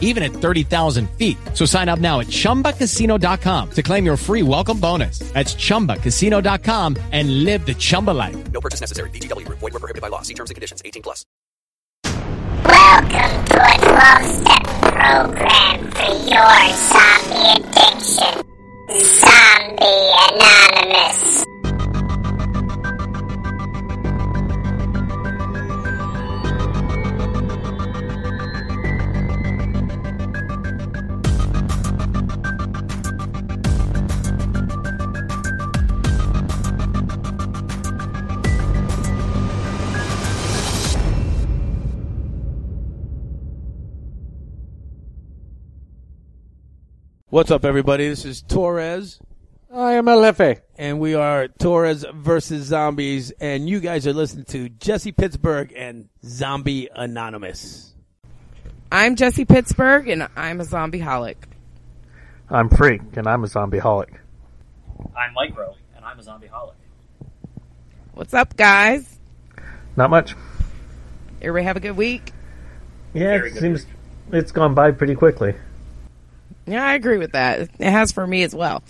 [0.00, 1.36] even at 30,000 feet.
[1.52, 5.18] So sign up now at ChumbaCasino.com to claim your free welcome bonus.
[5.34, 8.36] That's ChumbaCasino.com and live the Chumba life.
[8.52, 9.10] No purchase necessary.
[9.10, 9.58] VGW Group.
[9.58, 10.22] Void were prohibited by law.
[10.22, 10.80] See terms and conditions.
[10.84, 11.26] 18 plus.
[12.64, 16.54] Welcome to a 12-step program for your
[16.88, 18.42] zombie addiction.
[19.20, 21.44] Zombie Anonymous.
[47.34, 48.08] What's up, everybody?
[48.08, 49.18] This is Torres,
[49.68, 50.60] I am Alefe.
[50.78, 56.08] and we are Torres versus Zombies, and you guys are listening to Jesse Pittsburgh and
[56.24, 57.92] Zombie Anonymous.
[58.92, 61.34] I'm Jesse Pittsburgh, and I'm a zombie holic.
[62.50, 64.10] I'm Freak, and I'm a zombie holic.
[65.18, 66.74] I'm Micro, and I'm a zombie holic.
[68.12, 69.18] What's up, guys?
[69.96, 70.36] Not much.
[71.42, 72.30] Everybody have a good week?
[73.12, 73.86] Yeah, Very it good seems
[74.30, 75.56] it's gone by pretty quickly.
[76.66, 77.60] Yeah, I agree with that.
[77.60, 78.82] It has for me as well.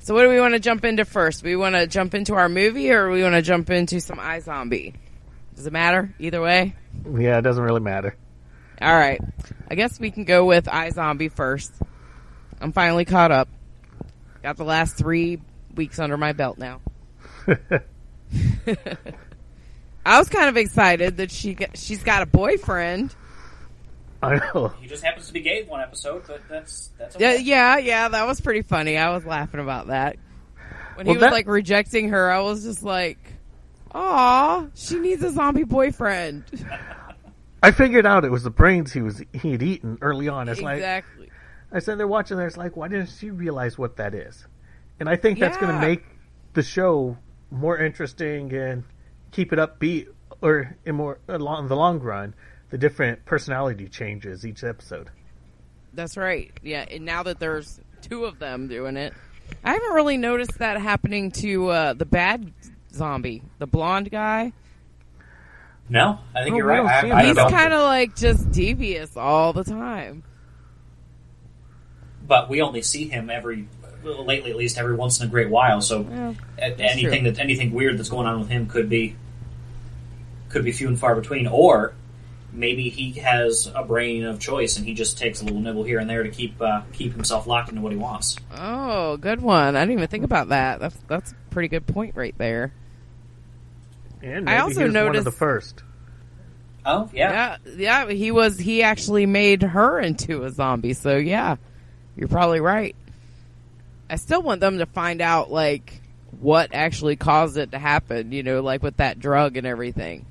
[0.00, 1.42] So, what do we want to jump into first?
[1.42, 4.94] We want to jump into our movie, or we want to jump into some iZombie?
[5.54, 6.14] Does it matter?
[6.18, 6.74] Either way.
[7.04, 8.16] Yeah, it doesn't really matter.
[8.80, 9.20] All right.
[9.70, 11.72] I guess we can go with iZombie first.
[12.60, 13.48] I'm finally caught up.
[14.42, 15.40] Got the last three
[15.74, 16.80] weeks under my belt now.
[20.06, 23.14] I was kind of excited that she got, she's got a boyfriend.
[24.22, 24.68] I know.
[24.80, 27.42] He just happens to be gay one episode, but that's that's Yeah, okay.
[27.42, 28.08] yeah, yeah.
[28.08, 28.98] That was pretty funny.
[28.98, 30.16] I was laughing about that
[30.96, 32.30] when he was that- like rejecting her.
[32.30, 33.18] I was just like,
[33.92, 36.44] "Aw, she needs a zombie boyfriend."
[37.62, 40.48] I figured out it was the brains he was he had eaten early on.
[40.48, 41.30] It's like exactly.
[41.72, 42.46] I said they're watching there.
[42.46, 44.46] It's like why didn't she realize what that is?
[44.98, 46.04] And I think that's going to make
[46.52, 47.16] the show
[47.50, 48.84] more interesting and
[49.30, 50.08] keep it upbeat,
[50.42, 52.34] or in more uh, along the long run,
[52.70, 55.08] the different personality changes each episode.
[55.92, 56.52] That's right.
[56.62, 59.12] Yeah, and now that there's two of them doing it,
[59.64, 62.52] I haven't really noticed that happening to uh, the bad
[62.92, 64.52] zombie, the blonde guy.
[65.88, 66.76] No, I think Oh, you're right.
[67.02, 70.22] don't I, I He's kind of like just devious all the time.
[72.26, 73.66] but we only see him every
[74.04, 75.80] well, lately, at least every once in a great while.
[75.80, 76.34] So Yeah,
[76.78, 77.32] anything true.
[77.32, 79.16] that anything weird that's going on with him could be
[80.48, 81.92] could be few and far between, or
[82.52, 85.98] maybe he has a brain of choice and he just takes a little nibble here
[85.98, 88.36] and there to keep uh, keep himself locked into what he wants.
[88.56, 89.76] Oh, good one.
[89.76, 90.80] I didn't even think about that.
[90.80, 92.72] That's that's a pretty good point right there.
[94.22, 95.82] And I also he was one of noticed- the first.
[96.86, 100.94] Oh yeah, Yeah, yeah, he was he actually made her into a zombie.
[100.94, 101.56] So yeah.
[102.16, 102.96] You're probably right.
[104.10, 106.00] I still want them to find out like
[106.40, 110.26] what actually caused it to happen, you know, like with that drug and everything.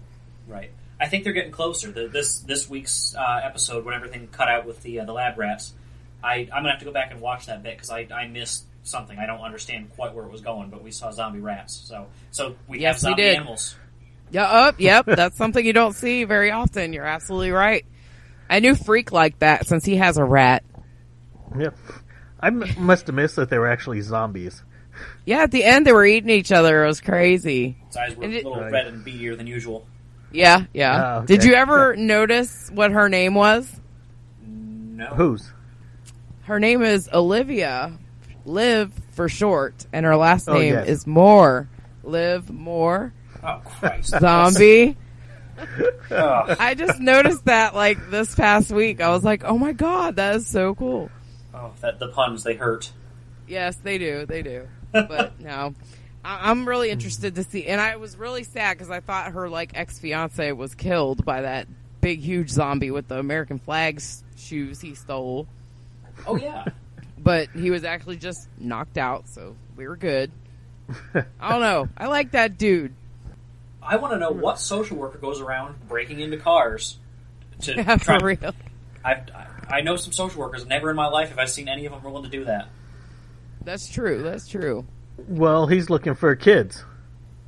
[0.99, 1.05] Right.
[1.05, 1.91] I think they're getting closer.
[1.91, 5.37] The, this this week's uh, episode, when everything cut out with the uh, the lab
[5.37, 5.73] rats,
[6.23, 8.65] I I'm gonna have to go back and watch that bit because I I missed
[8.83, 9.17] something.
[9.17, 11.73] I don't understand quite where it was going, but we saw zombie rats.
[11.85, 13.35] So so we Yes, have we zombie did.
[13.37, 13.75] animals.
[14.31, 16.93] Yeah, up, yep, that's something you don't see very often.
[16.93, 17.83] You're absolutely right.
[18.47, 20.63] I knew Freak like that since he has a rat.
[21.57, 21.75] Yep.
[22.39, 24.61] I m- must have missed that they were actually zombies.
[25.25, 26.83] Yeah, at the end they were eating each other.
[26.83, 27.77] It was crazy.
[27.87, 28.71] His eyes were a And it- little Right.
[28.71, 29.87] red and beadier than usual.
[30.31, 31.03] Yeah, yeah.
[31.03, 31.25] Ah, okay.
[31.25, 33.69] Did you ever notice what her name was?
[34.45, 35.07] No.
[35.07, 35.51] Whose?
[36.43, 37.93] Her name is Olivia,
[38.45, 40.87] Liv for short, and her last Oh, name yes.
[40.87, 41.69] is Moore.
[42.03, 43.13] Liv Moore,
[43.43, 44.09] Oh Christ.
[44.19, 44.97] zombie.
[46.11, 46.55] Ugh.
[46.59, 49.01] I just noticed that like this past week.
[49.01, 51.09] I was like, oh my god, that is so cool.
[51.53, 52.91] oh, that the puns they hurt.
[53.47, 54.25] Yes, they do.
[54.25, 54.67] They do.
[54.91, 55.75] But no,
[56.23, 57.65] I- I'm really interested to see.
[57.67, 61.41] And I was really sad because I thought her like ex fiance was killed by
[61.41, 61.67] that
[62.01, 65.47] big, huge zombie with the American flags shoes he stole.
[66.27, 66.65] Oh yeah.
[67.21, 70.31] But he was actually just knocked out, so we were good.
[71.13, 71.89] I don't know.
[71.97, 72.93] I like that dude.
[73.83, 76.97] I want to know what social worker goes around breaking into cars
[77.63, 78.19] to Yeah, try.
[78.19, 78.55] for real.
[79.03, 79.21] I
[79.69, 80.65] I know some social workers.
[80.65, 82.69] Never in my life have I seen any of them willing to do that.
[83.65, 84.23] That's true.
[84.23, 84.85] That's true.
[85.27, 86.83] Well, he's looking for kids.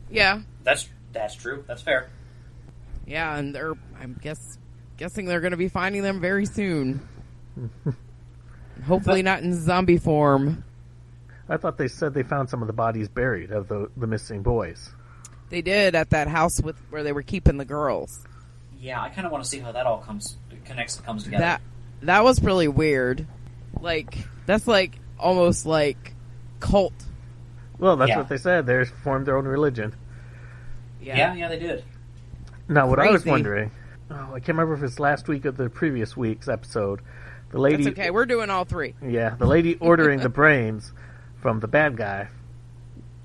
[0.10, 0.42] Yeah.
[0.64, 1.64] That's That's true.
[1.68, 2.10] That's fair.
[3.06, 4.58] Yeah, and they're I'm guess
[4.98, 7.08] guessing they're going to be finding them very soon.
[8.86, 10.64] Hopefully not in zombie form.
[11.50, 14.42] I thought they said they found some of the bodies buried of the the missing
[14.42, 14.92] boys.
[15.50, 18.26] They did at that house with where they were keeping the girls.
[18.80, 21.42] Yeah, I kind of want to see how that all comes connects comes together.
[21.42, 21.62] That
[22.04, 23.28] that was really weird.
[23.80, 26.14] Like that's like almost like
[26.60, 26.94] cult.
[27.81, 28.18] Well, that's Yeah.
[28.19, 28.66] what they said.
[28.68, 29.94] They formed their own religion.
[31.01, 31.83] yeah, yeah, they did.
[32.69, 33.72] Now, what I was wondering,
[34.12, 37.01] oh, I can't remember if it's last week or the previous week's episode.
[37.50, 38.12] The lady, That's okay.
[38.12, 38.94] We're doing all three.
[39.01, 40.94] yeah, the lady ordering the brains
[41.42, 42.30] from the bad guy.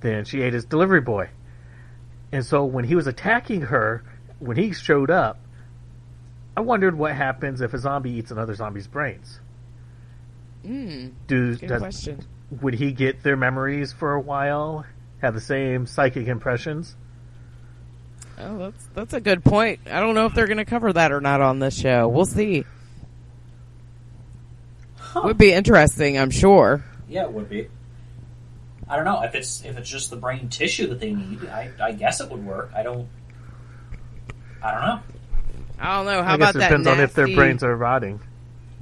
[0.00, 1.28] Then she ate his delivery boy,
[2.32, 4.02] and so when he was attacking her,
[4.40, 5.38] when he showed up,
[6.56, 9.38] I wondered what happens if a zombie eats another zombie's brains.
[10.64, 12.20] Mm, Do good does, question.
[12.50, 14.84] Would he get their memories for a while?
[15.22, 16.94] Have the same psychic impressions?
[18.38, 19.80] Oh, that's that's a good point.
[19.90, 22.06] I don't know if they're going to cover that or not on this show.
[22.08, 22.64] We'll see.
[25.14, 26.84] Would be interesting, I'm sure.
[27.08, 27.68] Yeah, it would be.
[28.88, 31.46] I don't know if it's if it's just the brain tissue that they need.
[31.48, 32.70] I, I guess it would work.
[32.76, 33.08] I don't.
[34.62, 35.00] I don't know.
[35.78, 36.22] I don't know.
[36.22, 36.68] How I guess about it that?
[36.68, 38.20] depends on if their brains are rotting.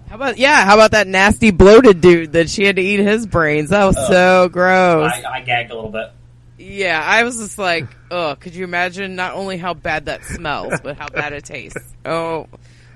[0.08, 0.64] How about yeah?
[0.64, 3.70] How about that nasty bloated dude that she had to eat his brains?
[3.70, 5.12] That was so gross.
[5.12, 6.12] I, I gagged a little bit.
[6.56, 8.38] Yeah, I was just like, ugh.
[8.38, 11.82] Could you imagine not only how bad that smells, but how bad it tastes?
[12.04, 12.46] Oh,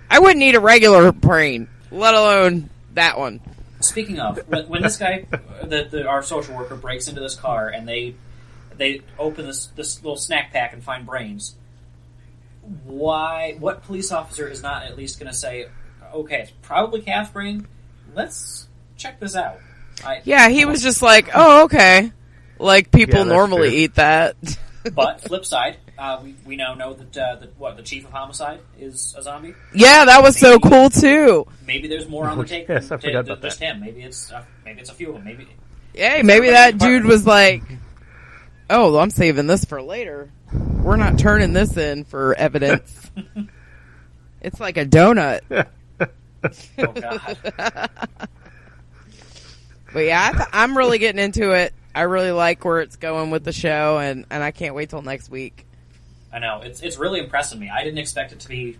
[0.08, 3.40] I wouldn't eat a regular brain, let alone that one.
[3.81, 5.26] Speaking of, when, when this guy,
[5.62, 8.14] the, the our social worker, breaks into this car and they
[8.76, 11.55] they open this this little snack pack and find brains.
[12.84, 13.56] Why?
[13.58, 15.66] What police officer is not at least going to say,
[16.14, 17.66] "Okay, it's probably calf brain.
[18.14, 19.58] Let's check this out."
[20.05, 22.12] I, Yeah, he was just like, oh, okay.
[22.58, 23.78] Like people Yeah, normally true.
[23.78, 24.37] eat that.
[24.94, 28.12] But flip side, uh, we we now know that uh, that what the chief of
[28.12, 29.52] homicide is a zombie.
[29.75, 31.46] yeah, that was so cool too.
[31.66, 33.75] Maybe there's more on the take Yes, I than, forgot than about just that.
[33.75, 33.81] him.
[33.81, 35.25] Maybe it's uh, maybe it's a few of them.
[35.25, 35.46] Maybe
[35.93, 37.62] Hey, maybe that dude was like,
[38.70, 40.31] "Oh, I'm saving this for later.
[40.52, 43.10] We're not turning this in for evidence."
[44.40, 45.66] it's like a donut.
[46.79, 47.38] oh god.
[49.93, 51.73] But yeah, I th- I'm really getting into it.
[51.94, 55.00] I really like where it's going with the show, and, and I can't wait till
[55.00, 55.64] next week.
[56.31, 57.70] I know it's it's really impressing me.
[57.70, 58.76] I didn't expect it to be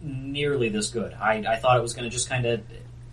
[0.00, 1.12] nearly this good.
[1.14, 2.62] I, I thought it was going to just kind of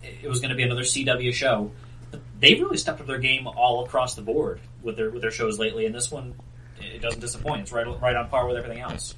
[0.04, 1.72] it was going to be another CW show.
[2.12, 5.32] But they've really stepped up their game all across the board with their with their
[5.32, 6.34] shows lately, and this one
[6.78, 7.62] it doesn't disappoint.
[7.62, 9.16] It's right right on par with everything else.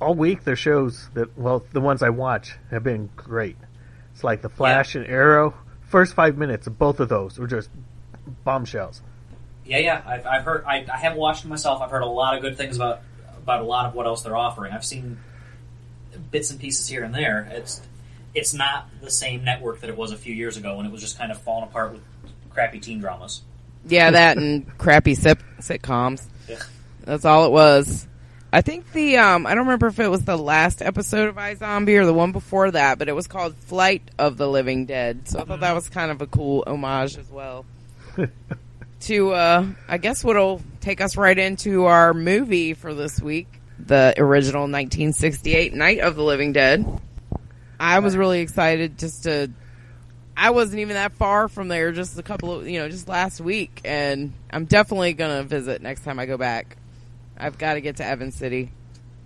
[0.00, 3.56] all week their shows that well the ones I watch have been great.
[4.16, 5.52] It's like the Flash and Arrow.
[5.88, 7.68] First five minutes of both of those were just
[8.44, 9.02] bombshells.
[9.66, 10.02] Yeah, yeah.
[10.06, 10.64] I've, I've heard.
[10.64, 11.82] I, I haven't watched them myself.
[11.82, 13.02] I've heard a lot of good things about
[13.36, 14.72] about a lot of what else they're offering.
[14.72, 15.18] I've seen
[16.30, 17.46] bits and pieces here and there.
[17.52, 17.82] It's
[18.34, 21.02] it's not the same network that it was a few years ago when it was
[21.02, 22.00] just kind of falling apart with
[22.48, 23.42] crappy teen dramas.
[23.86, 26.24] Yeah, that and crappy sit- sitcoms.
[26.48, 26.56] Yeah.
[27.04, 28.08] That's all it was.
[28.56, 32.00] I think the um I don't remember if it was the last episode of iZombie
[32.00, 35.28] or the one before that, but it was called Flight of the Living Dead.
[35.28, 37.66] So I thought that was kind of a cool homage as well.
[39.00, 43.46] to uh I guess what'll take us right into our movie for this week,
[43.78, 47.02] the original 1968 Night of the Living Dead.
[47.78, 49.50] I was really excited just to
[50.34, 53.38] I wasn't even that far from there just a couple of you know just last
[53.38, 56.78] week and I'm definitely going to visit next time I go back.
[57.38, 58.72] I've got to get to Evans City.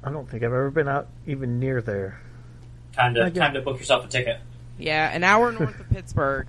[0.02, 2.20] I don't think I've ever been out even near there.
[2.92, 4.40] Time to time to book yourself a ticket.
[4.78, 6.48] Yeah, an hour north of Pittsburgh.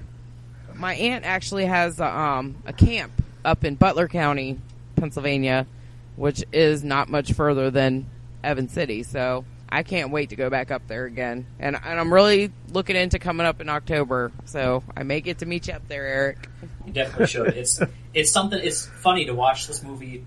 [0.74, 3.12] My aunt actually has a, um, a camp
[3.44, 4.60] up in Butler County,
[4.96, 5.68] Pennsylvania,
[6.15, 8.10] which is not much further than
[8.44, 9.03] Evans City.
[9.03, 11.46] So I can't wait to go back up there again.
[11.60, 14.32] And, and I'm really looking into coming up in October.
[14.46, 16.50] So I may get to meet you up there, Eric.
[16.86, 17.48] You definitely should.
[17.50, 17.80] It's
[18.13, 18.60] it's something.
[18.62, 20.25] It's funny to watch this movie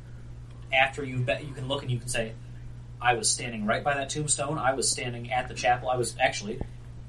[0.75, 2.33] after you bet you can look and you can say,
[3.01, 4.59] I was standing right by that tombstone.
[4.59, 5.89] I was standing at the chapel.
[5.89, 6.59] I was actually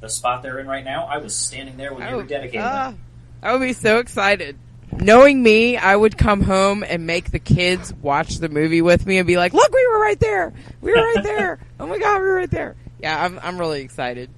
[0.01, 1.05] the spot they're in right now.
[1.05, 3.00] I was standing there when they Oh, rededicated ah, them.
[3.41, 4.57] I would be so excited.
[4.91, 9.17] Knowing me, I would come home and make the kids watch the movie with me
[9.17, 10.53] and be like, "Look, we were right there.
[10.81, 11.60] We were right there.
[11.79, 14.29] Oh my god, we were right there." Yeah, I'm I'm really excited.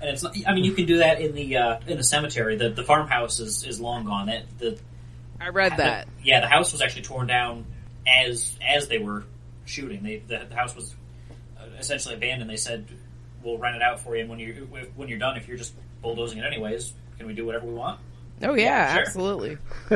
[0.00, 2.56] And it's not, I mean you can do that in the uh, in the cemetery.
[2.56, 4.26] The the farmhouse is, is long gone.
[4.26, 4.78] That the
[5.40, 6.06] I read that.
[6.06, 7.66] the- yeah, the house was actually torn down
[8.08, 9.24] as as they were
[9.64, 10.02] shooting.
[10.02, 10.94] They the, the house was
[11.58, 12.50] uh, essentially abandoned.
[12.50, 12.86] They said,
[13.42, 15.74] "We'll rent it out for you, and when you when you're done, if you're just
[16.02, 18.00] bulldozing it anyways, can we do whatever we want?"
[18.42, 19.02] Oh yeah, Yeah, sure.
[19.02, 19.58] absolutely.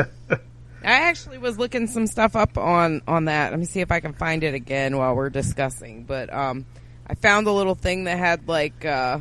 [0.84, 3.52] I actually was looking some stuff up on on that.
[3.52, 6.04] Let me see if I can find it again while we're discussing.
[6.04, 6.66] But um,
[7.06, 9.20] I found a little thing that had like uh,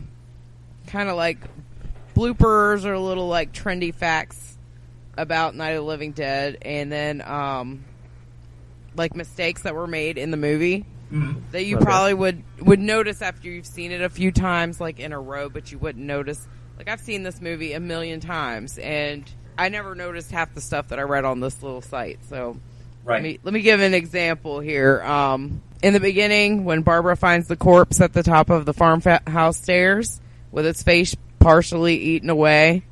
[0.88, 1.38] kind of like
[2.16, 4.58] bloopers or little like trendy facts
[5.18, 7.84] about Night of the Living Dead, and then um,
[8.96, 10.86] like mistakes that were made in the movie
[11.52, 11.84] that you Okay.
[11.86, 15.50] probably would would notice after you've seen it a few times, like in a row,
[15.50, 16.48] but you wouldn't notice.
[16.78, 20.88] Like I've seen this movie a million times, and I never noticed half the stuff
[20.90, 22.20] that I read on this little site.
[22.30, 22.58] So
[23.04, 23.16] Right.
[23.16, 25.02] let me let me give an example here.
[25.04, 29.58] Um, in the beginning, when Barbara finds the corpse at the top of the farmhouse
[29.58, 30.22] stairs
[30.52, 32.84] with its face partially eaten away,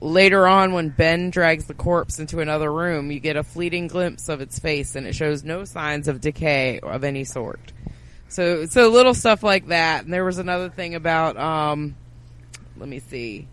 [0.00, 4.28] later on when Ben drags the corpse into another room, you get a fleeting glimpse
[4.28, 7.72] of its face, and it shows no signs of decay of any sort.
[8.28, 10.04] So, so little stuff like that.
[10.04, 11.94] And there was another thing about, um,
[12.76, 13.46] let me see.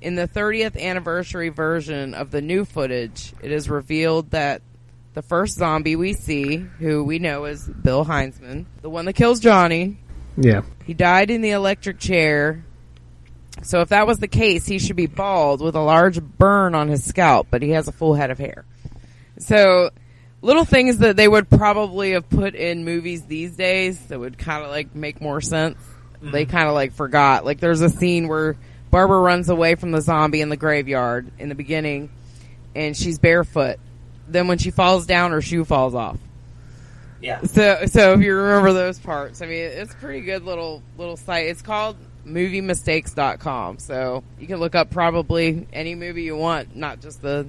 [0.00, 4.60] In the 30th anniversary version of the new footage, it is revealed that
[5.14, 9.40] the first zombie we see, who we know is Bill Hinzman, the one that kills
[9.40, 9.98] Johnny,
[10.36, 10.62] Yeah.
[10.84, 12.64] he died in the electric chair.
[13.62, 16.88] So if that was the case, he should be bald with a large burn on
[16.88, 18.64] his scalp, but he has a full head of hair.
[19.38, 19.90] So
[20.42, 24.64] little things that they would probably have put in movies these days that would kind
[24.64, 25.78] of like make more sense.
[26.20, 26.50] They mm-hmm.
[26.50, 27.44] kind of like forgot.
[27.44, 28.56] Like there's a scene where
[28.90, 32.10] Barbara runs away from the zombie in the graveyard in the beginning
[32.74, 33.78] and she's barefoot.
[34.28, 36.18] Then when she falls down, her shoe falls off.
[37.20, 37.42] Yeah.
[37.42, 41.16] So, so if you remember those parts, I mean, it's a pretty good little little
[41.16, 41.46] site.
[41.46, 43.78] It's called moviemistakes.com.
[43.78, 47.46] So you can look up probably any movie you want, not just the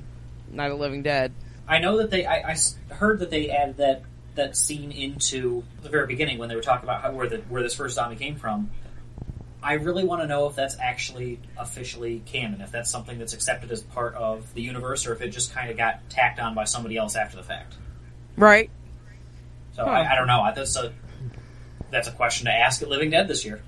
[0.52, 1.34] Night of the Living Dead.
[1.68, 2.26] I know that they.
[2.26, 2.56] I
[2.90, 4.04] heard that they added that
[4.36, 7.64] that scene into the very beginning when they were talking about how, where the where
[7.64, 8.70] this first zombie came from.
[9.62, 13.72] I really want to know if that's actually officially canon, if that's something that's accepted
[13.72, 16.66] as part of the universe, or if it just kind of got tacked on by
[16.66, 17.76] somebody else after the fact.
[18.36, 18.70] Right.
[19.74, 19.92] So Huh.
[19.92, 20.42] I, I don't know.
[20.42, 20.92] I- That's a
[21.92, 23.62] that's a question to ask at Living Dead this year.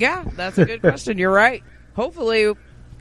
[0.00, 1.18] Yeah, that's a good question.
[1.18, 1.62] You're right.
[1.94, 2.54] Hopefully,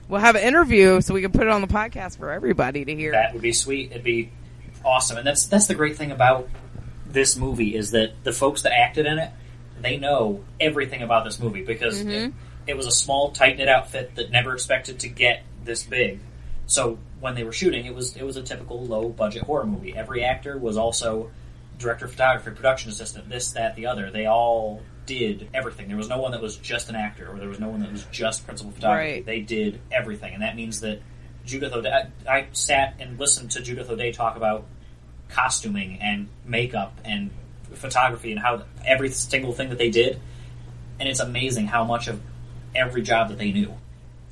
[0.07, 2.95] we'll have an interview so we can put it on the podcast for everybody to
[2.95, 3.11] hear.
[3.11, 3.91] That would be sweet.
[3.91, 4.31] It'd be
[4.83, 5.17] awesome.
[5.17, 6.49] And that's that's the great thing about
[7.05, 9.31] this movie is that the folks that acted in it,
[9.81, 12.09] they know everything about this movie because mm-hmm.
[12.09, 12.33] it,
[12.67, 16.19] it was a small, tight knit outfit that never expected to get this big.
[16.65, 19.95] So when they were shooting, it was it was a typical low budget horror movie.
[19.95, 21.31] Every actor was also
[21.77, 24.09] director of photography, production assistant, this, that, the other.
[24.09, 25.87] They all did everything.
[25.87, 27.91] There was no one that was just an actor, or there was no one that
[27.91, 29.13] was just principal photography.
[29.13, 29.25] Right.
[29.25, 31.01] They did everything, and that means that
[31.45, 31.89] Judith O'Dea.
[32.27, 34.65] I, I sat and listened to Judith O'Dea talk about
[35.29, 37.31] costuming and makeup and
[37.73, 40.19] photography and how every single thing that they did,
[40.99, 42.21] and it's amazing how much of
[42.75, 43.73] every job that they knew.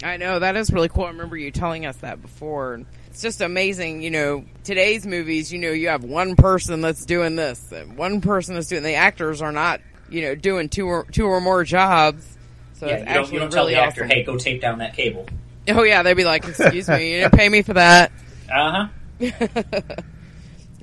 [0.04, 1.06] I know that is really cool.
[1.06, 2.82] I remember you telling us that before.
[3.08, 4.44] It's just amazing, you know.
[4.66, 8.68] Today's movies, you know, you have one person that's doing this, and one person that's
[8.68, 8.84] doing.
[8.84, 9.80] The actors are not,
[10.10, 12.38] you know, doing two or two or more jobs.
[12.74, 14.16] So yeah, you don't, you don't tell really the actor, awesome.
[14.16, 15.28] "Hey, go tape down that cable."
[15.68, 18.12] Oh yeah, they'd be like, "Excuse me, you didn't pay me for that."
[18.50, 18.88] Uh
[19.20, 19.32] huh.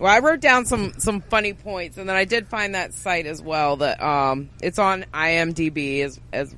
[0.02, 3.25] Well, I wrote down some some funny points, and then I did find that site
[3.26, 3.76] as well.
[3.76, 6.57] That um, it's on IMDb as as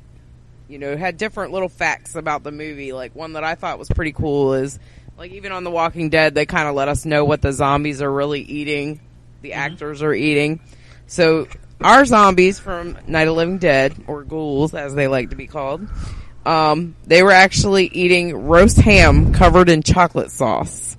[0.66, 2.94] you know, had different little facts about the movie.
[2.94, 4.78] Like one that I thought was pretty cool is
[5.18, 8.00] like even on The Walking Dead, they kind of let us know what the zombies
[8.00, 9.00] are really eating,
[9.42, 10.60] the actors are eating.
[11.06, 11.46] So
[11.84, 15.86] our zombies from Night of Living Dead, or ghouls as they like to be called,
[16.46, 20.96] um, they were actually eating roast ham covered in chocolate sauce.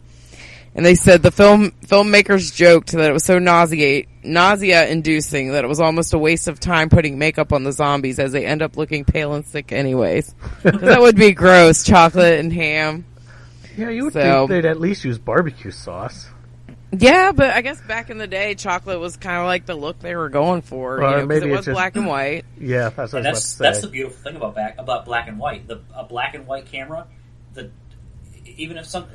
[0.75, 5.63] And they said the film filmmakers joked that it was so nauseate nausea inducing that
[5.63, 8.62] it was almost a waste of time putting makeup on the zombies as they end
[8.62, 10.36] up looking pale and sick anyways.
[10.63, 13.06] that would be gross, chocolate and ham.
[13.77, 16.27] Yeah, you would So- think they'd at least use barbecue sauce.
[17.00, 20.00] Yeah, but I guess back in the day, chocolate was kind of like the look
[20.00, 21.00] they were going for.
[21.00, 22.46] Well, you know, 'cause maybe it it's was just- black and white.
[22.60, 25.06] Yeah, that's what I And was that's about that's the beautiful thing about back about
[25.06, 25.68] black and white.
[25.68, 27.08] The a black and white camera,
[27.54, 27.70] the
[28.58, 29.08] even if some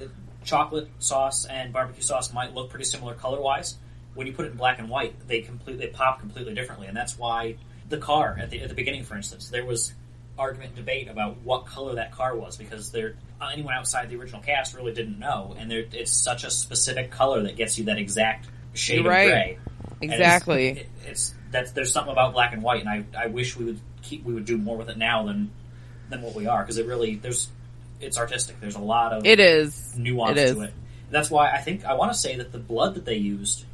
[0.45, 3.77] chocolate sauce and barbecue sauce might look pretty similar color wise,
[4.15, 6.97] when you put it in black and white, they completely they pop completely differently, and
[6.97, 7.57] that's why
[7.89, 9.93] the car at the at the beginning, for instance, there was
[10.39, 14.17] argument and debate about what color that car was because there Uh, anyone outside the
[14.17, 17.85] original cast really didn't know, and there, it's such a specific color that gets you
[17.87, 19.23] that exact shade right.
[19.23, 19.59] of gray.
[20.03, 20.69] And it's- Exactly.
[20.69, 23.81] it- it's that's there's something about black and white, and I, I wish we would
[24.03, 25.51] keep we would do more with it now than
[26.11, 27.49] than what we are because it really there's
[28.01, 28.61] it's artistic.
[28.61, 29.95] There's a lot of It is.
[29.97, 30.55] nuance It is.
[30.55, 30.75] to it.
[31.11, 33.65] That's why I think I want to say that the blood that they used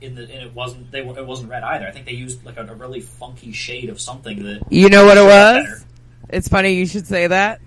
[0.00, 1.86] in the and it wasn't they were- it wasn't red either.
[1.86, 5.04] I think they used like a, a really funky shade of something that You know
[5.04, 5.64] what it was?
[5.66, 5.80] better.
[6.30, 7.60] It's funny you should say that.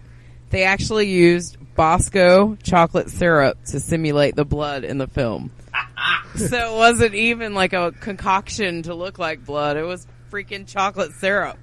[0.50, 5.52] They actually used Bosco chocolate syrup to simulate the blood in the film.
[6.36, 9.78] so it wasn't even like a concoction to look like blood.
[9.78, 11.58] It was freaking chocolate syrup.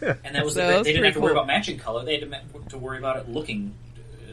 [0.00, 1.38] And that was So the, that's they didn't pretty have to worry cool.
[1.42, 2.04] about matching color.
[2.04, 3.74] They had to, ma- to worry about it looking.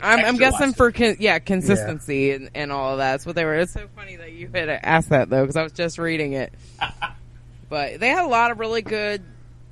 [0.01, 3.11] uh, I'm, I'm guessing for con- yeah consistency and, and all of that.
[3.11, 3.55] That's what they were.
[3.55, 6.53] It's so funny that you had asked that though because I was just reading it.
[7.69, 9.21] but they had a lot of really good,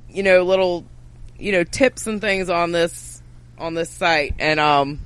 [0.09, 0.85] you know, little,
[1.37, 3.08] you know, tips and things on this
[3.59, 4.99] on this site, and um,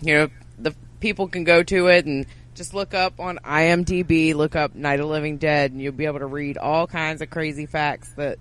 [0.00, 0.28] you know,
[0.58, 5.00] the people can go to it and just look up on IMDb, look up Night
[5.00, 8.38] of Living Dead, and you'll be able to read all kinds of crazy facts that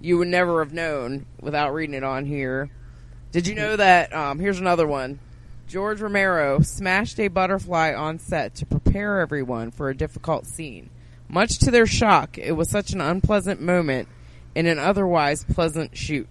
[0.00, 2.68] you would never have known without reading it on here.
[3.30, 4.12] Did you know that?
[4.12, 5.20] Um, here's another one.
[5.68, 10.90] George Romero smashed a butterfly on set to prepare everyone for a difficult scene.
[11.28, 14.06] Much to their shock, it was such an unpleasant moment
[14.54, 16.28] in an otherwise pleasant shoot.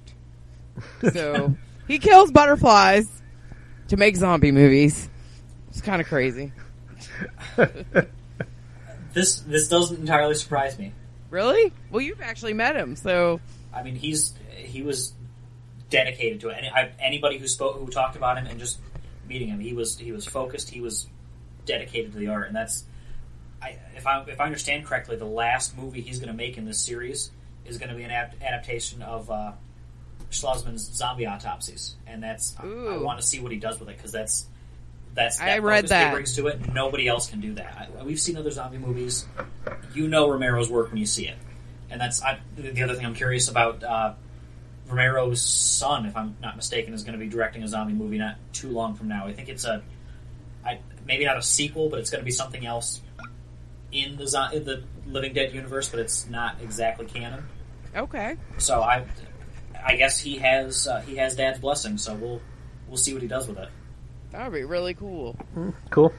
[1.12, 1.56] So
[1.92, 3.10] he kills butterflies
[3.90, 5.10] to make zombie movies.
[5.70, 6.52] It's kind of crazy.
[9.14, 10.94] This this doesn't entirely surprise me.
[11.30, 11.74] Really?
[11.90, 13.42] Well, you've actually met him, so
[13.74, 15.14] I mean, he's he was
[15.90, 16.58] dedicated to it.
[16.60, 18.80] Any, I, anybody who spoke, who talked about him, and just
[19.28, 20.70] meeting him, he was he was focused.
[20.70, 21.08] He was
[21.66, 22.86] dedicated to the art, and that's.
[23.62, 26.66] I, if I if I understand correctly, the last movie he's going to make in
[26.66, 27.32] this series
[27.66, 29.52] is going to be an ap- adaptation of uh,
[30.32, 33.98] Schlozman's Zombie Autopsies, and that's I, I want to see what he does with it
[33.98, 34.48] because that's
[35.14, 36.08] that's that I read that.
[36.08, 36.74] he brings to it.
[36.74, 37.92] Nobody else can do that.
[38.00, 39.26] I, we've seen other zombie movies.
[39.94, 41.38] You know Romero's work when you see it,
[41.90, 43.84] and that's I, the other thing I'm curious about.
[43.84, 44.14] Uh,
[44.88, 48.36] Romero's son, if I'm not mistaken, is going to be directing a zombie movie not
[48.52, 49.26] too long from now.
[49.26, 49.82] I think it's a,
[50.66, 53.00] I, maybe not a sequel, but it's going to be something else
[53.92, 57.46] in the in the Living Dead universe, but it's not exactly canon.
[57.96, 58.36] okay.
[58.58, 59.06] So I,
[59.86, 61.98] I guess he has uh, he has Dad's blessing.
[61.98, 62.42] So we'll
[62.88, 63.70] we'll see what he does with it.
[64.32, 65.38] That would be really cool.
[65.90, 66.14] Cool.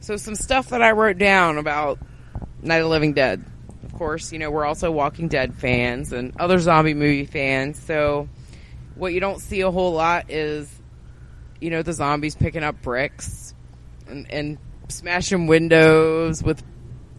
[0.00, 1.98] So some stuff that I wrote down about
[2.62, 3.44] Night of the Living Dead.
[3.84, 7.78] Of course, you know, we're also Walking Dead fans and other zombie movie fans.
[7.78, 8.28] So
[8.94, 10.70] what you don't see a whole lot is,
[11.60, 13.54] you know, the zombies picking up bricks
[14.08, 14.58] and, and
[14.88, 16.62] smashing windows with,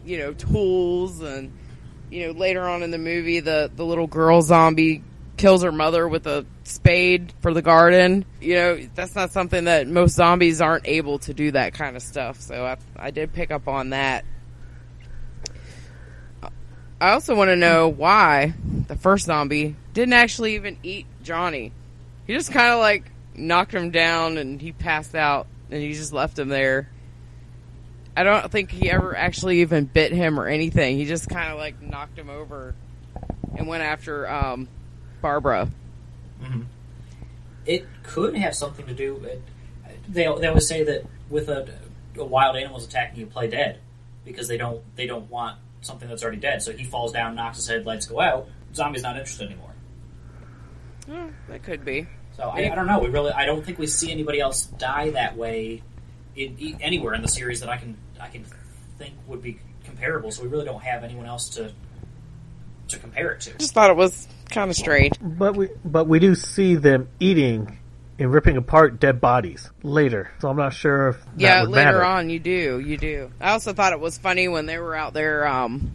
[0.05, 1.51] you know, tools and,
[2.11, 5.01] you know, later on in the movie, the, the little girl zombie
[5.37, 8.25] kills her mother with a spade for the garden.
[8.41, 12.03] You know, that's not something that most zombies aren't able to do that kind of
[12.03, 12.39] stuff.
[12.41, 14.25] So I, I did pick up on that.
[16.99, 18.53] I also want to know why
[18.87, 21.71] the first zombie didn't actually even eat Johnny.
[22.27, 26.13] He just kind of like knocked him down and he passed out and he just
[26.13, 26.89] left him there.
[28.15, 30.97] I don't think he ever actually even bit him or anything.
[30.97, 32.75] He just kind of like knocked him over
[33.55, 34.67] and went after um,
[35.21, 35.69] Barbara.
[37.65, 39.15] It could have something to do.
[39.23, 39.41] It,
[40.09, 41.69] they they always say that with a,
[42.17, 43.79] a wild animal's attacking you, play dead
[44.25, 46.61] because they don't they don't want something that's already dead.
[46.61, 48.47] So he falls down, knocks his head, lights go out.
[48.73, 49.73] Zombie's not interested anymore.
[51.05, 52.07] Hmm, that could be.
[52.35, 52.99] So I, I don't know.
[52.99, 55.83] We really I don't think we see anybody else die that way
[56.35, 58.45] in, in, anywhere in the series that I can I can
[58.97, 60.31] think would be comparable.
[60.31, 61.71] So we really don't have anyone else to
[62.89, 63.57] to compare it to.
[63.57, 65.15] Just thought it was kind of strange.
[65.21, 67.77] But we but we do see them eating
[68.19, 70.31] and ripping apart dead bodies later.
[70.39, 72.03] So I'm not sure if that Yeah, would later matter.
[72.05, 73.31] on you do, you do.
[73.39, 75.47] I also thought it was funny when they were out there.
[75.47, 75.91] Um,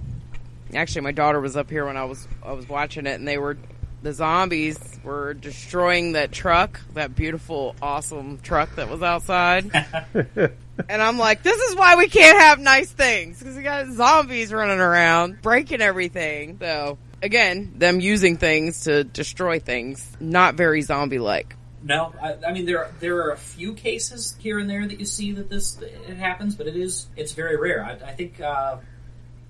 [0.74, 3.38] actually, my daughter was up here when I was I was watching it, and they
[3.38, 3.56] were
[4.02, 9.70] the zombies were destroying that truck, that beautiful, awesome truck that was outside.
[10.14, 14.52] and I'm like, this is why we can't have nice things because we got zombies
[14.52, 16.58] running around breaking everything.
[16.60, 21.56] So again, them using things to destroy things, not very zombie like.
[21.82, 24.98] No, I, I mean there are, there are a few cases here and there that
[24.98, 27.84] you see that this it happens, but it is it's very rare.
[27.84, 28.78] I, I think uh,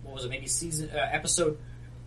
[0.02, 0.28] what was it?
[0.28, 1.58] Maybe season uh, episode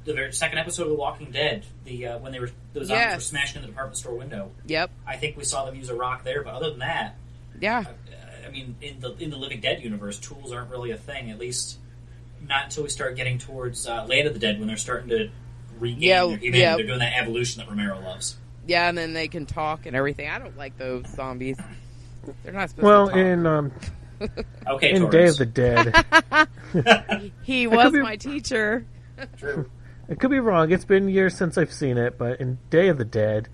[0.09, 1.63] the very second episode of The Walking Dead.
[1.85, 3.25] The uh, when they were those zombies were Yes.
[3.27, 4.51] smashing in the department store window.
[4.65, 4.89] Yep.
[5.07, 7.15] I think we saw them use a rock there, but other than that,
[7.61, 7.83] Yeah.
[7.87, 11.29] uh, I mean in the in the Living Dead universe, tools aren't really a thing.
[11.31, 11.77] At least
[12.47, 15.29] not until we start getting towards uh, Land of the Dead when they're starting to
[15.79, 16.59] regain Yeah, their humanity.
[16.59, 16.75] yeah.
[16.75, 18.37] They're doing that evolution that Romero loves.
[18.67, 20.29] Yeah, and then they can talk and everything.
[20.29, 21.57] I don't like those zombies.
[22.43, 23.19] They're not supposed Well, to talk.
[23.19, 23.71] in um,
[24.67, 25.11] Okay, in Taurus.
[25.13, 28.85] Day of the Dead, he was be- my teacher.
[29.37, 29.69] True.
[30.09, 30.71] I could be wrong.
[30.71, 33.47] It's been years since I've seen it, but in Day of the Dead,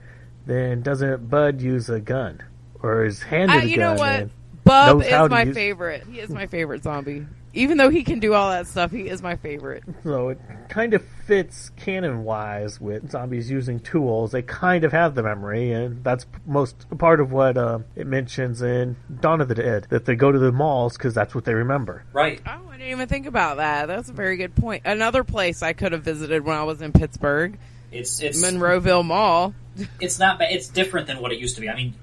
[0.46, 2.42] then doesn't Bub use a gun
[2.82, 3.96] or is handed I, a you gun?
[3.96, 4.30] know what?
[4.64, 6.04] Bub is my use- favorite.
[6.10, 7.26] He is my favorite zombie.
[7.56, 9.84] Even though he can do all that stuff, he is my favorite.
[10.04, 10.40] So it
[10.70, 14.32] kind of fits canon wise with zombies using tools.
[14.34, 18.62] They kind of have the memory, and that's most part of what uh, it mentions
[18.62, 21.54] in Dawn of the Dead that they go to the malls because that's what they
[21.54, 22.04] remember.
[22.14, 22.42] Right.
[22.46, 23.88] Oh, I didn't even think about that.
[23.88, 24.84] That's a very good point.
[24.86, 27.58] Another place I could have visited when I was in Pittsburgh,
[27.92, 29.54] It's it's Monroeville Mall.
[30.02, 30.52] it's not bad.
[30.52, 31.70] It's different than what it used to be.
[31.70, 32.00] I mean, th-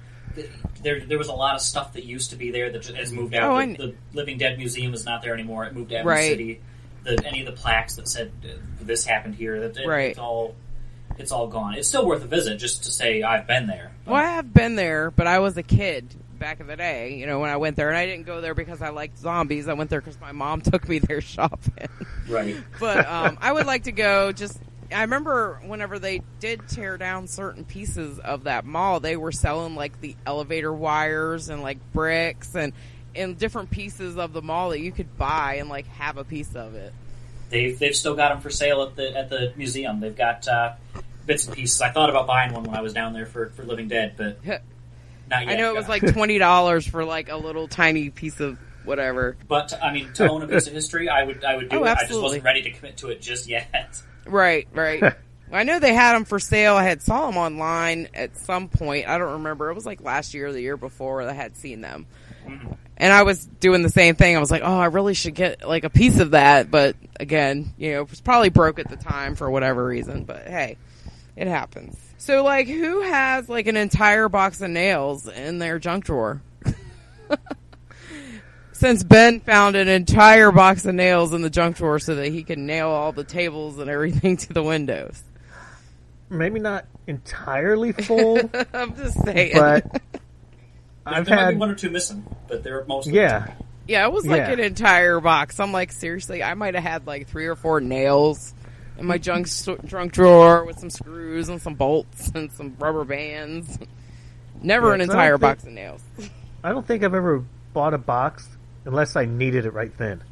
[0.81, 3.33] there there was a lot of stuff that used to be there that has moved
[3.35, 3.51] out.
[3.61, 5.65] Oh, the, the Living Dead Museum is not there anymore.
[5.65, 6.29] It moved to Evans Right.
[6.29, 6.61] City.
[7.03, 10.09] The, any of the plaques that said uh, this happened here, that it, Right.
[10.11, 10.55] it's all
[11.17, 11.75] it's all gone.
[11.75, 13.91] It's still worth a visit just to say I've been there.
[14.05, 17.25] Well, I have been there, but I was a kid back in the day, you
[17.27, 17.89] know, when I went there.
[17.89, 19.67] And I didn't go there because I liked zombies.
[19.67, 21.87] I went there because my mom took me there shopping.
[22.27, 22.55] Right.
[22.79, 24.59] but um, I would like to go just.
[24.93, 29.75] I remember whenever they did tear down certain pieces of that mall, they were selling
[29.75, 32.73] like the elevator wires and like bricks and
[33.15, 36.55] and different pieces of the mall that you could buy and like have a piece
[36.55, 36.93] of it.
[37.49, 39.99] They've they've still got them for sale at the at the museum.
[39.99, 40.73] They've got uh,
[41.25, 41.81] bits and pieces.
[41.81, 44.43] I thought about buying one when I was down there for, for Living Dead, but
[44.45, 44.61] not
[45.29, 45.49] yet.
[45.49, 49.37] I know it was like twenty dollars for like a little tiny piece of whatever.
[49.47, 51.83] But I mean, to own a piece of history, I would I would do Oh,
[51.83, 51.97] it.
[51.97, 54.01] I just wasn't ready to commit to it just yet.
[54.25, 55.15] Right, right.
[55.51, 56.75] I know they had them for sale.
[56.75, 59.07] I had saw them online at some point.
[59.07, 59.69] I don't remember.
[59.69, 62.07] It was like last year or the year before that I had seen them.
[62.97, 64.35] And I was doing the same thing.
[64.35, 67.73] I was like, "Oh, I really should get like a piece of that." But again,
[67.77, 70.23] you know, it was probably broke at the time for whatever reason.
[70.23, 70.77] But hey,
[71.35, 71.97] it happens.
[72.17, 76.41] So, like, who has like an entire box of nails in their junk drawer?
[78.73, 82.43] Since Ben found an entire box of nails in the junk drawer so that he
[82.43, 85.21] can nail all the tables and everything to the windows.
[86.29, 88.39] Maybe not entirely full,
[88.73, 89.51] I'm just saying.
[89.53, 89.85] but
[91.05, 93.53] I've there might be had one or two missing, but they're mostly yeah.
[93.87, 94.51] yeah, it was like Yeah.
[94.53, 95.59] an entire box.
[95.59, 98.53] I'm like, seriously, I might have had like three or four nails
[98.97, 99.47] in my junk
[99.85, 103.77] junk drawer with some screws and some bolts and some rubber bands.
[104.61, 106.01] Never Yeah, an 'cause I don't entire think- box of nails.
[106.63, 108.47] I don't think I've ever bought a box
[108.85, 110.23] unless I needed it right then.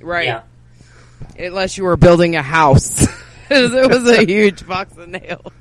[0.00, 0.26] Right.
[0.26, 0.42] Yeah.
[1.38, 3.02] Unless you were building a house.
[3.50, 5.52] it was a huge box of nails.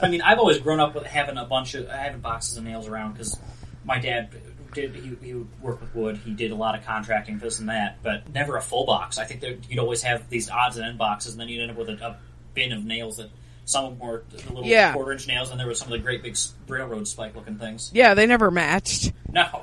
[0.00, 2.88] I mean, I've always grown up with having a bunch of having boxes of nails
[2.88, 3.38] around because
[3.84, 4.30] my dad
[4.74, 6.16] did he, he would work with wood.
[6.18, 9.18] He did a lot of contracting, this and that, but never a full box.
[9.18, 11.70] I think that you'd always have these odds and end boxes, and then you'd end
[11.72, 12.16] up with a, a
[12.54, 13.30] bin of nails that
[13.64, 14.92] some of them were the little Yeah.
[14.92, 16.36] quarter inch nails, and there were some of the great big
[16.68, 17.90] railroad spike looking things.
[17.94, 19.12] Yeah, they never matched.
[19.30, 19.62] No.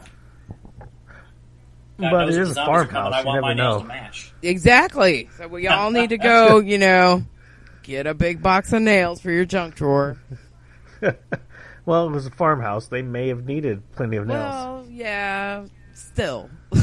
[2.00, 3.54] God But knows it if a zombies are coming, farmhouse, I you want never my
[3.54, 3.82] nails know.
[3.82, 4.34] to match.
[4.42, 5.30] Exactly.
[5.38, 7.24] So we all need to go, you know,
[7.84, 10.18] get a big box of nails for your junk drawer.
[11.86, 12.88] Well, it was a farmhouse.
[12.88, 14.38] They may have needed plenty of nails.
[14.54, 16.52] Well, yeah, still.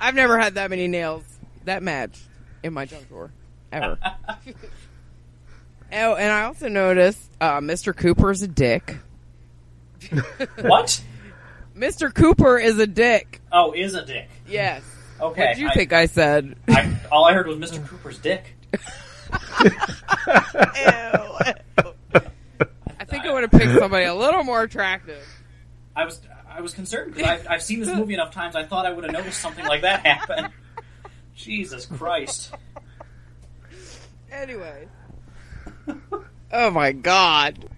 [0.00, 1.22] I've never had that many nails
[1.66, 2.18] that match
[2.62, 3.30] in my junk drawer
[3.70, 3.98] ever.
[5.92, 7.94] oh, and I also noticed uh, Mr.
[7.94, 8.96] Cooper's a dick.
[10.62, 11.02] What?
[11.82, 12.14] Mr.
[12.14, 13.40] Cooper is a dick.
[13.50, 14.28] Oh, is a dick.
[14.46, 14.82] Yes.
[15.20, 15.40] Okay.
[15.40, 16.54] What did you I- think I said?
[16.68, 17.84] I, all I heard was Mr.
[17.84, 18.54] Cooper's dick.
[19.32, 19.38] I
[23.04, 25.26] think I would have picked somebody a little more attractive.
[25.96, 28.54] I was I was concerned because I've, I've seen this movie enough times.
[28.54, 30.50] I thought I would have noticed something like that happen.
[31.34, 32.54] Jesus Christ!
[34.30, 34.86] Anyway.
[36.52, 37.68] oh my god.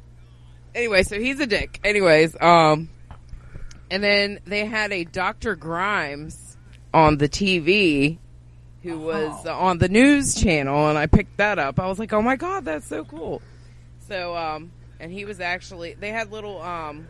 [0.74, 1.80] Anyway, so he's a dick.
[1.82, 2.90] Anyways, um
[3.90, 5.56] and then they had a Dr.
[5.56, 6.56] Grimes
[6.92, 8.18] on the TV
[8.82, 11.80] who was uh, on the news channel and I picked that up.
[11.80, 13.40] I was like, "Oh my god, that's so cool."
[14.06, 14.70] So um
[15.00, 17.08] and he was actually they had little um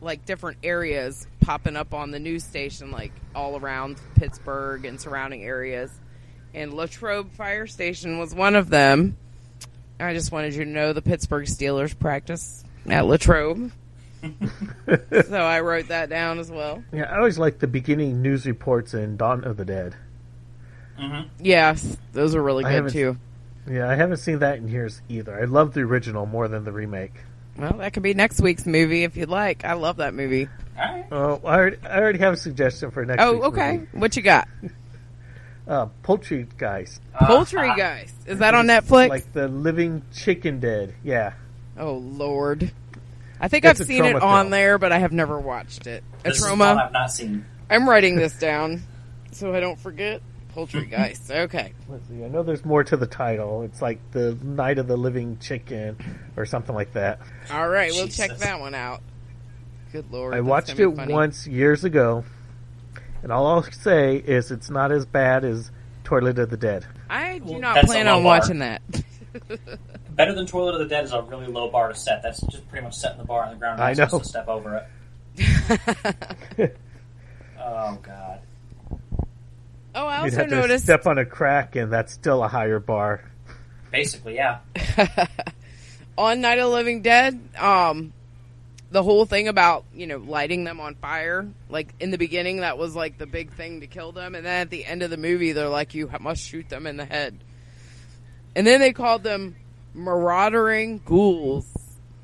[0.00, 5.42] like different areas popping up on the news station like all around Pittsburgh and surrounding
[5.42, 5.90] areas
[6.54, 9.16] and Latrobe Fire Station was one of them.
[10.00, 13.72] I just wanted you to know the Pittsburgh Steelers practice at Latrobe.
[15.26, 16.82] so I wrote that down as well.
[16.92, 19.94] Yeah, I always like the beginning news reports in Dawn of the Dead.
[21.40, 23.16] Yes, those are really I good haven't- too.
[23.70, 25.38] Yeah, I haven't seen that in years either.
[25.38, 27.12] I love the original more than the remake.
[27.56, 29.64] Well, that could be next week's movie if you'd like.
[29.64, 30.48] I love that movie.
[30.78, 31.06] All right.
[31.12, 33.18] Oh, I already, I already have a suggestion for next.
[33.22, 33.26] Week.
[33.28, 33.72] Oh, week's okay.
[33.78, 33.88] movie.
[33.92, 34.48] What you got?
[35.66, 38.14] Uh, Poultry Guys, Poultrygeist.
[38.26, 39.10] Is that on Netflix?
[39.10, 40.94] like the Living Chicken Dead.
[41.04, 41.34] Yeah,
[41.78, 42.72] oh Lord.
[43.40, 44.50] I think It's I've a seen it Troma on film.
[44.50, 46.02] there, but I have never watched it.
[46.24, 46.76] A This is Troma.
[46.86, 47.44] I've not seen.
[47.70, 48.82] I'm writing this down
[49.32, 50.22] so I don't forget.
[50.56, 51.30] Poultrygeist.
[51.44, 51.72] Okay.
[51.88, 52.24] let's see.
[52.24, 53.62] I know there's more to the title.
[53.62, 55.96] It's like the Night of the Living Chicken
[56.36, 57.20] or something like that.
[57.52, 58.44] All right, we'll check Jesus.
[58.44, 59.02] that one out.
[59.92, 60.34] Good lord.
[60.34, 61.12] I that's watched gonna it be funny.
[61.14, 62.24] once years ago,
[63.22, 65.70] And all I'll say is it's not as bad as
[66.04, 66.84] Toilet of the Dead.
[67.10, 68.38] I do Well, not that's plan a on bar.
[68.38, 68.82] watching that.
[70.16, 72.22] Better than Toilet of the Dead is a really low bar to set.
[72.22, 73.80] That's just pretty much setting the bar on the ground.
[73.80, 74.18] I and not know.
[74.18, 74.86] supposed to step over
[75.38, 76.72] it.
[77.60, 78.40] oh God.
[79.94, 82.48] Oh, I You'd also have to noticed step on a crack, and that's still a
[82.48, 83.24] higher bar.
[83.90, 84.58] Basically, yeah.
[86.18, 88.12] on Night of the Living Dead, um,
[88.90, 92.78] the whole thing about you know lighting them on fire, like in the beginning, that
[92.78, 95.16] was like the big thing to kill them, and then at the end of the
[95.16, 97.42] movie, they're like, you must shoot them in the head,
[98.58, 99.54] and then they called them
[99.94, 101.64] marauding ghouls,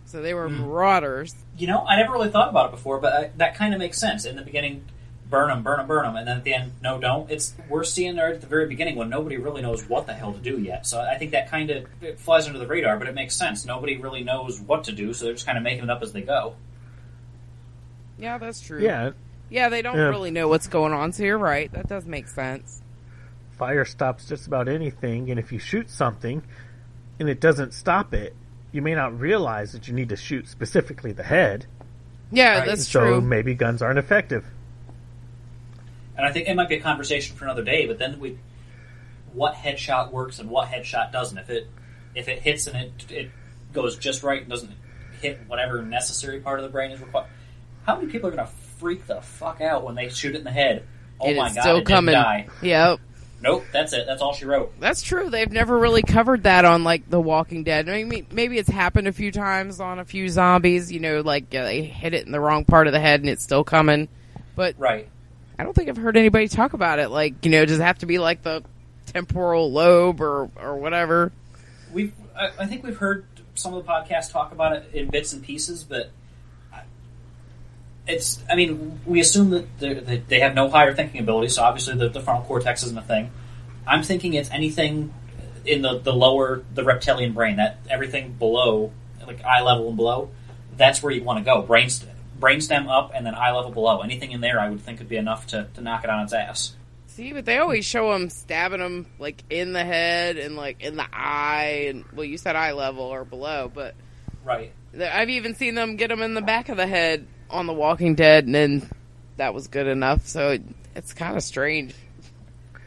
[0.04, 0.62] so they were hmm.
[0.62, 1.32] marauders.
[1.56, 4.00] You know, I never really thought about it before, but I, that kind of makes
[4.00, 4.24] sense.
[4.24, 4.84] In the beginning,
[5.30, 7.30] burn them, burn them, burn them, and then at the end, no, don't.
[7.30, 10.32] It's we're seeing there at the very beginning when nobody really knows what the hell
[10.32, 10.88] to do yet.
[10.88, 11.86] So I think that kind of
[12.18, 13.64] flies under the radar, but it makes sense.
[13.64, 16.12] Nobody really knows what to do, so they're just kind of making it up as
[16.12, 16.56] they go.
[18.18, 18.82] Yeah, that's true.
[18.82, 19.12] Yeah,
[19.50, 20.08] yeah, they don't Yeah.
[20.08, 21.70] really know what's going on, so you're right.
[21.70, 22.82] That does make sense.
[23.56, 26.42] Fire stops just about anything, and if you shoot something
[27.18, 28.34] and it doesn't stop it,
[28.72, 31.66] you may not realize that you need to shoot specifically the head.
[32.32, 33.20] Yeah, Right, that's so true.
[33.20, 34.44] maybe guns aren't effective.
[36.16, 37.86] And I think it might be a conversation for another day.
[37.86, 38.38] But then we,
[39.32, 41.38] what headshot works and what headshot doesn't.
[41.38, 41.68] If it
[42.14, 43.30] if it hits and it it
[43.72, 44.72] goes just right and doesn't
[45.20, 47.26] hit whatever necessary part of the brain is required.
[47.84, 50.44] How many people are going to freak the fuck out when they shoot it in
[50.44, 50.84] the head?
[51.20, 51.60] Oh It my is god!
[51.62, 52.14] still it didn't coming.
[52.14, 52.48] die.
[52.62, 53.00] Yep.
[53.44, 54.06] Nope, that's it.
[54.06, 54.72] That's all she wrote.
[54.80, 55.28] That's true.
[55.28, 57.90] They've never really covered that on like The Walking Dead.
[57.90, 60.90] I mean, maybe it's happened a few times on a few zombies.
[60.90, 63.28] You know, like uh, they hit it in the wrong part of the head and
[63.28, 64.08] it's still coming.
[64.56, 65.08] But Right.
[65.58, 67.10] I don't think I've heard anybody talk about it.
[67.10, 68.64] Like, you know, does it have to be like the
[69.06, 71.30] temporal lobe or or whatever?
[71.92, 75.34] We've I, I think we've heard some of the podcasts talk about it in bits
[75.34, 76.10] and pieces, but
[78.06, 78.42] it's.
[78.50, 82.08] I mean, we assume that that they have no higher thinking ability, so obviously the,
[82.08, 83.30] the frontal cortex isn't a thing.
[83.86, 85.12] I'm thinking it's anything
[85.64, 88.92] in the the lower the reptilian brain that everything below,
[89.26, 90.30] like eye level and below,
[90.76, 91.62] that's where you want to go.
[91.62, 94.00] Brainstem, brainstem up, and then eye level below.
[94.00, 96.32] Anything in there, I would think would be enough to, to knock it on its
[96.32, 96.74] ass.
[97.06, 100.96] See, but they always show them stabbing them like in the head and like in
[100.96, 103.94] the eye and well, you said eye level or below, but
[104.44, 104.72] Right.
[105.00, 108.14] I've even seen them get them in the back of the head on The Walking
[108.14, 108.90] Dead, and then
[109.36, 110.26] that was good enough.
[110.26, 110.62] So it,
[110.94, 111.94] it's kind of strange.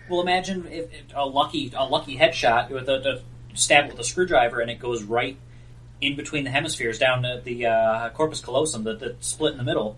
[0.10, 3.22] Well, imagine if, if a lucky a lucky headshot with a,
[3.54, 5.38] a stab with a screwdriver, and it goes right
[6.00, 9.64] in between the hemispheres down to the uh, corpus callosum, the, the split in the
[9.64, 9.98] middle,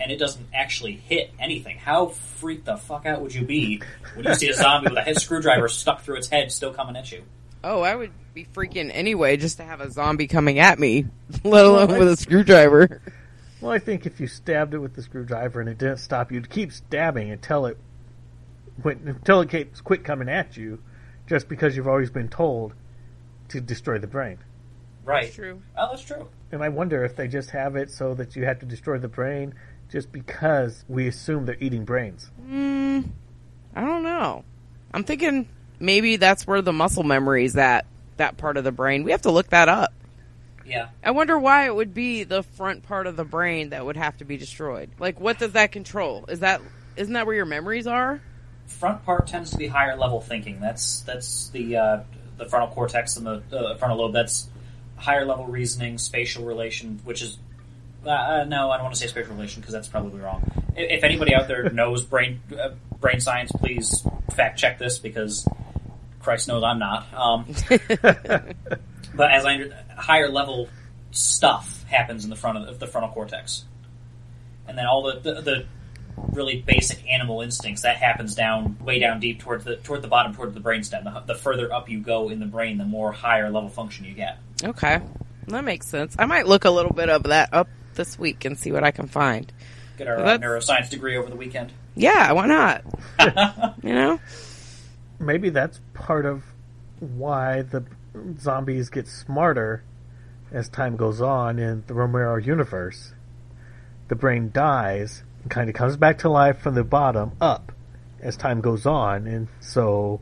[0.00, 1.78] and it doesn't actually hit anything.
[1.78, 3.82] How freaked the fuck out would you be
[4.14, 6.96] when you see a zombie with a head screwdriver stuck through its head, still coming
[6.96, 7.22] at you?
[7.62, 11.06] Oh, I would be freaking anyway just to have a zombie coming at me,
[11.44, 13.00] let alone with a screwdriver.
[13.64, 16.50] Well, I think if you stabbed it with the screwdriver and it didn't stop, you'd
[16.50, 17.78] keep stabbing until it
[18.82, 20.82] went, until it keeps quit coming at you,
[21.26, 22.74] just because you've always been told
[23.48, 24.36] to destroy the brain.
[25.02, 25.22] Right.
[25.22, 25.62] That's true.
[25.78, 26.28] Oh, that's true.
[26.52, 29.08] And I wonder if they just have it so that you have to destroy the
[29.08, 29.54] brain,
[29.90, 32.30] just because we assume they're eating brains.
[32.46, 33.08] Mm,
[33.74, 34.44] I don't know.
[34.92, 35.48] I'm thinking
[35.80, 37.86] maybe that's where the muscle memory is at,
[38.18, 39.04] that part of the brain.
[39.04, 39.94] We have to look that up.
[40.66, 40.88] Yeah.
[41.02, 44.16] I wonder why it would be the front part of the brain that would have
[44.18, 44.90] to be destroyed.
[44.98, 46.24] Like, what does that control?
[46.28, 46.60] Is that
[46.96, 48.20] isn't that where your memories are?
[48.66, 50.60] Front part tends to be higher level thinking.
[50.60, 52.00] That's that's the uh,
[52.38, 54.12] the frontal cortex and the uh, frontal lobe.
[54.12, 54.48] That's
[54.96, 57.38] higher level reasoning, spatial relation, which is
[58.06, 60.42] uh, uh, no, I don't want to say spatial relation because that's probably wrong.
[60.76, 65.46] If anybody out there knows brain uh, brain science, please fact check this because
[66.20, 67.12] Christ knows I'm not.
[67.14, 67.46] Um,
[69.14, 70.68] but as I under, higher level
[71.10, 73.64] stuff happens in the front of the frontal cortex,
[74.66, 75.66] and then all the, the the
[76.32, 80.34] really basic animal instincts that happens down way down deep towards the toward the bottom
[80.34, 81.04] toward the brainstem.
[81.04, 84.14] The, the further up you go in the brain, the more higher level function you
[84.14, 84.38] get.
[84.62, 85.00] Okay,
[85.48, 86.16] that makes sense.
[86.18, 88.90] I might look a little bit of that up this week and see what I
[88.90, 89.52] can find.
[89.96, 91.72] Get our uh, neuroscience degree over the weekend.
[91.94, 92.82] Yeah, why not?
[93.84, 94.18] you know,
[95.18, 96.42] Maybe that's part of
[97.00, 97.84] why the
[98.38, 99.82] zombies get smarter
[100.52, 103.12] as time goes on in the Romero universe.
[104.08, 107.72] The brain dies and kind of comes back to life from the bottom up
[108.20, 110.20] as time goes on, and so.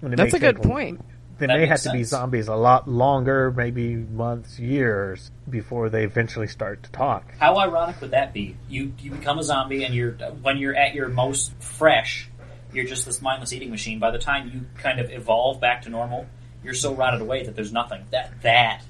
[0.00, 1.04] when that's a good take point.
[1.38, 5.88] They That may have makes to be zombies a lot longer, maybe months, years, before
[5.88, 7.34] they eventually start to talk.
[7.38, 8.56] How ironic would that be?
[8.68, 12.29] You you become a zombie, and you're when you're at your most fresh,
[12.72, 13.98] you're just this mindless eating machine.
[13.98, 16.26] By the time you kind of evolve back to normal,
[16.64, 18.04] you're so rotted away that there's nothing.
[18.10, 18.82] That that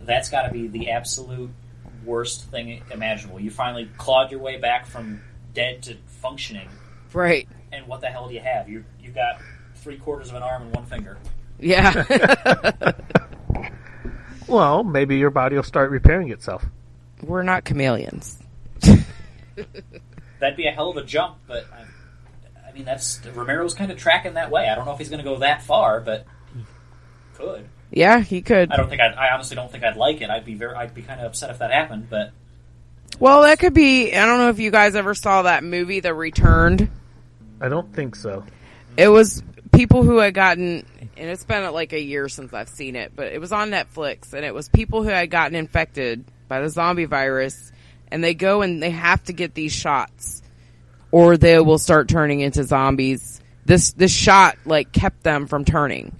[0.00, 1.50] that's got to be the absolute
[2.04, 3.40] worst thing imaginable.
[3.40, 5.20] You finally clawed your way back from
[5.54, 6.68] dead to functioning,
[7.12, 7.48] Right.
[7.72, 8.68] and what the hell do you have?
[8.68, 9.40] You you got
[9.76, 11.18] three quarters of an arm and one finger.
[11.60, 12.04] Yeah.
[14.48, 16.64] Well, maybe your body will start repairing itself.
[17.22, 18.38] We're not chameleons.
[20.40, 21.84] That'd be a hell of a jump, but I,
[22.72, 24.66] I mean that's Romero's kind of tracking that way.
[24.68, 26.26] I don't know if he's going to go that far, but
[27.34, 27.68] could.
[27.90, 28.72] Yeah, he could.
[28.72, 30.30] I don't think I'd, I honestly don't think I'd like it.
[30.30, 32.32] I'd be very I'd be kind of upset if that happened, but
[33.18, 34.14] Well, that could be.
[34.14, 36.88] I don't know if you guys ever saw that movie, The Returned.
[37.60, 38.44] I don't think so.
[38.96, 42.96] It was people who had gotten, and it's been like a year since I've seen
[42.96, 46.60] it, but it was on Netflix, and it was people who had gotten infected by
[46.60, 47.72] the zombie virus,
[48.10, 50.41] and they go and they have to get these shots,
[51.12, 53.40] or they will start turning into zombies.
[53.64, 56.18] This this shot like kept them from turning.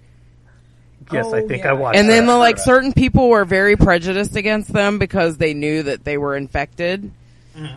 [1.11, 1.70] Yes, I Oh, think yeah.
[1.70, 1.96] I watched.
[1.96, 2.00] It.
[2.00, 2.35] And then that.
[2.37, 7.11] like certain people were very prejudiced against them because they knew that they were infected.
[7.57, 7.74] Mm-hmm.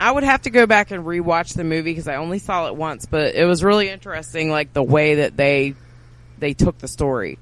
[0.00, 2.76] I would have to go back and rewatch the movie because I only saw it
[2.76, 5.74] once, but it was really interesting, like the way that they
[6.38, 7.38] they took the story.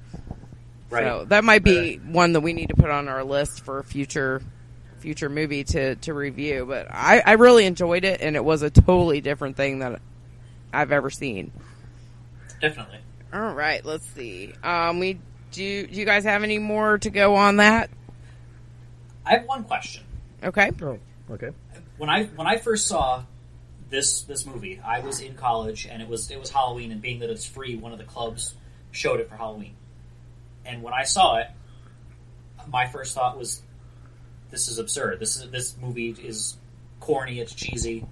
[0.89, 1.03] right.
[1.03, 3.83] So that might be one that we need to put on our list for a
[3.83, 4.41] future
[5.03, 6.65] future movie to to review.
[6.65, 10.01] But I, I really enjoyed it, and it was a totally different thing that
[10.71, 11.51] I've ever seen.
[12.61, 12.99] Definitely.
[13.33, 14.53] All right, let's see.
[14.63, 15.19] Um, we
[15.51, 15.85] do.
[15.85, 17.89] Do you guys have any more to go on that?
[19.25, 20.03] I have one question.
[20.41, 20.71] Okay.
[20.81, 20.97] Oh,
[21.31, 21.49] okay.
[21.97, 23.23] When I when I first saw
[23.89, 27.19] this this movie, I was in college and it was it was Halloween, and being
[27.19, 28.55] that it's free, one of the clubs
[28.91, 29.75] showed it for Halloween.
[30.65, 31.47] And when I saw it,
[32.69, 33.61] my first thought was,
[34.53, 35.19] "This is absurd.
[35.19, 36.55] This is this movie is
[37.01, 37.39] corny.
[37.39, 38.05] It's cheesy."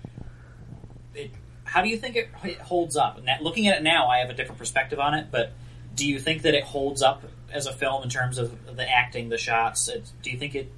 [1.15, 1.31] It,
[1.63, 3.23] how do you think it, it holds up?
[3.25, 5.27] That, looking at it now, I have a different perspective on it.
[5.31, 5.53] But
[5.95, 7.23] do you think that it holds up
[7.53, 9.87] as a film in terms of the acting, the shots?
[9.87, 10.71] It, do you think it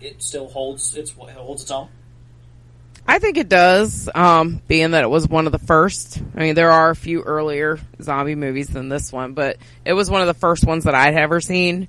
[0.00, 1.88] it still holds its it holds its own?
[3.06, 4.10] I think it does.
[4.14, 6.20] Um, being that it was one of the first.
[6.36, 10.10] I mean, there are a few earlier zombie movies than this one, but it was
[10.10, 11.88] one of the first ones that I'd ever seen.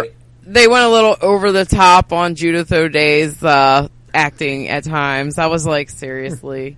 [0.00, 0.14] Right.
[0.44, 5.38] They went a little over the top on Judith O'Dea's uh, acting at times.
[5.38, 6.76] I was like, seriously.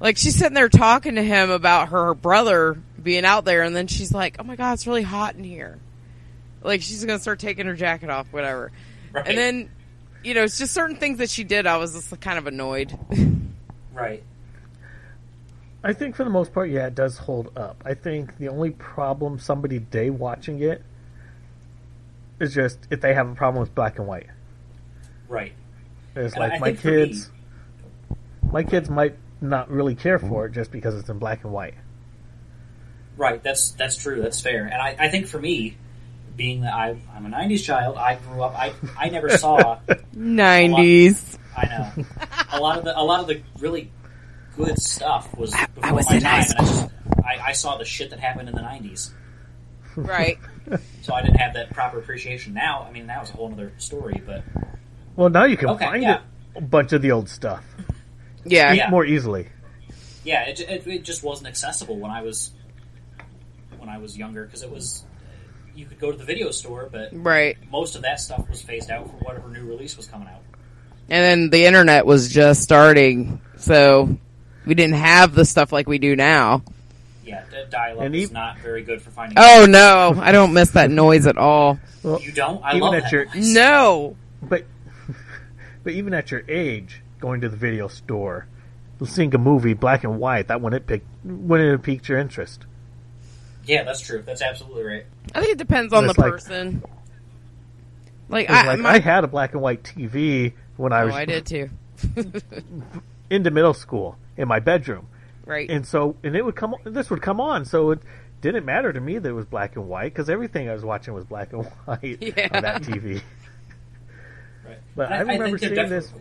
[0.00, 3.86] Like she's sitting there talking to him about her brother being out there, and then
[3.86, 5.78] she's like, "Oh my god, it's really hot in here."
[6.62, 8.72] Like she's gonna start taking her jacket off, whatever.
[9.12, 9.28] Right.
[9.28, 9.70] And then,
[10.22, 11.66] you know, it's just certain things that she did.
[11.66, 12.98] I was just kind of annoyed.
[13.94, 14.22] right.
[15.82, 17.82] I think for the most part, yeah, it does hold up.
[17.84, 20.82] I think the only problem somebody day watching it
[22.40, 24.26] is just if they have a problem with black and white.
[25.28, 25.52] Right.
[26.16, 27.30] It's And I like my think for me- kids,
[28.50, 31.74] my kids might not really care for it just because it's in black and white.
[33.16, 34.20] Right, that's that's true.
[34.22, 34.64] That's fair.
[34.64, 35.76] And I, I think for me,
[36.36, 38.54] being that I, I'm a '90s child, I grew up.
[38.58, 39.78] I I never saw.
[40.12, 41.38] Nineties.
[41.56, 42.04] I know
[42.52, 43.92] a lot of the a lot of the really
[44.56, 46.90] good stuff was before was my in high time, and I, just,
[47.24, 49.10] I, I saw the shit that happened in the '90s,
[49.96, 50.38] Right.
[51.02, 52.54] so I didn't have that proper appreciation.
[52.54, 54.22] Now, I mean, that was a whole other story.
[54.24, 54.42] But
[55.16, 56.16] Well, now you can Okay, find yeah.
[56.16, 56.22] it
[56.56, 57.64] a bunch of the old stuff
[58.44, 58.72] Yeah.
[58.72, 58.90] Yeah.
[58.90, 59.48] more easily.
[60.24, 62.50] yeah, it, it, it just wasn't accessible when I was
[63.78, 65.04] when I was younger because it was
[65.76, 67.56] you could go to the video store, but Right.
[67.70, 70.40] most of that stuff was phased out for whatever new release was coming out.
[71.10, 74.16] And then the internet was just starting, so
[74.64, 76.62] we didn't have the stuff like we do now.
[77.24, 79.38] Yeah, d- dial-up And is ev- not very good for finding.
[79.40, 81.78] Oh no, I don't miss that noise at all.
[82.02, 82.62] Well, You don't?
[82.62, 83.54] I even love at that your noise.
[83.54, 84.16] No.
[84.42, 84.64] but
[85.84, 88.46] but even at your age, going to the video store,
[89.06, 92.66] seeing a movie black and white, that wouldn't pick wouldn't have piqued your interest.
[93.66, 94.22] Yeah, that's true.
[94.24, 95.06] That's absolutely right.
[95.34, 96.82] I think it depends on the It's like- person.
[98.28, 101.06] Like, 'Cause, I, like my- I had a black and white TV when I oh,
[101.06, 101.70] was I did too.
[103.30, 105.06] into middle school in my bedroom,
[105.46, 105.68] right.
[105.70, 108.00] and so and it would come this would come on, so it
[108.40, 111.14] didn't matter to me that it was black and white because everything I was watching
[111.14, 112.48] was black and white Yeah.
[112.52, 113.22] on that TV.
[114.66, 114.78] Right.
[114.96, 116.12] But And I remember think they're seeing this-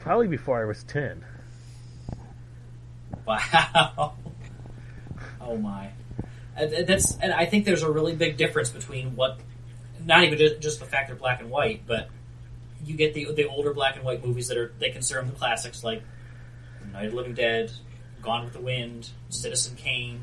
[0.00, 1.24] Probably before I was ten.
[3.26, 4.14] Wow.
[5.40, 5.90] Oh my.
[6.56, 9.38] And and that's and I think there's a really big difference between what,
[10.04, 12.08] not even just, just the fact they're black and white, but
[12.84, 15.36] you get the the older black and white movies that are they consider them the
[15.36, 16.02] classics like
[16.92, 17.70] Night of the Living Dead,
[18.26, 20.20] Gone with the Wind, Citizen Kane.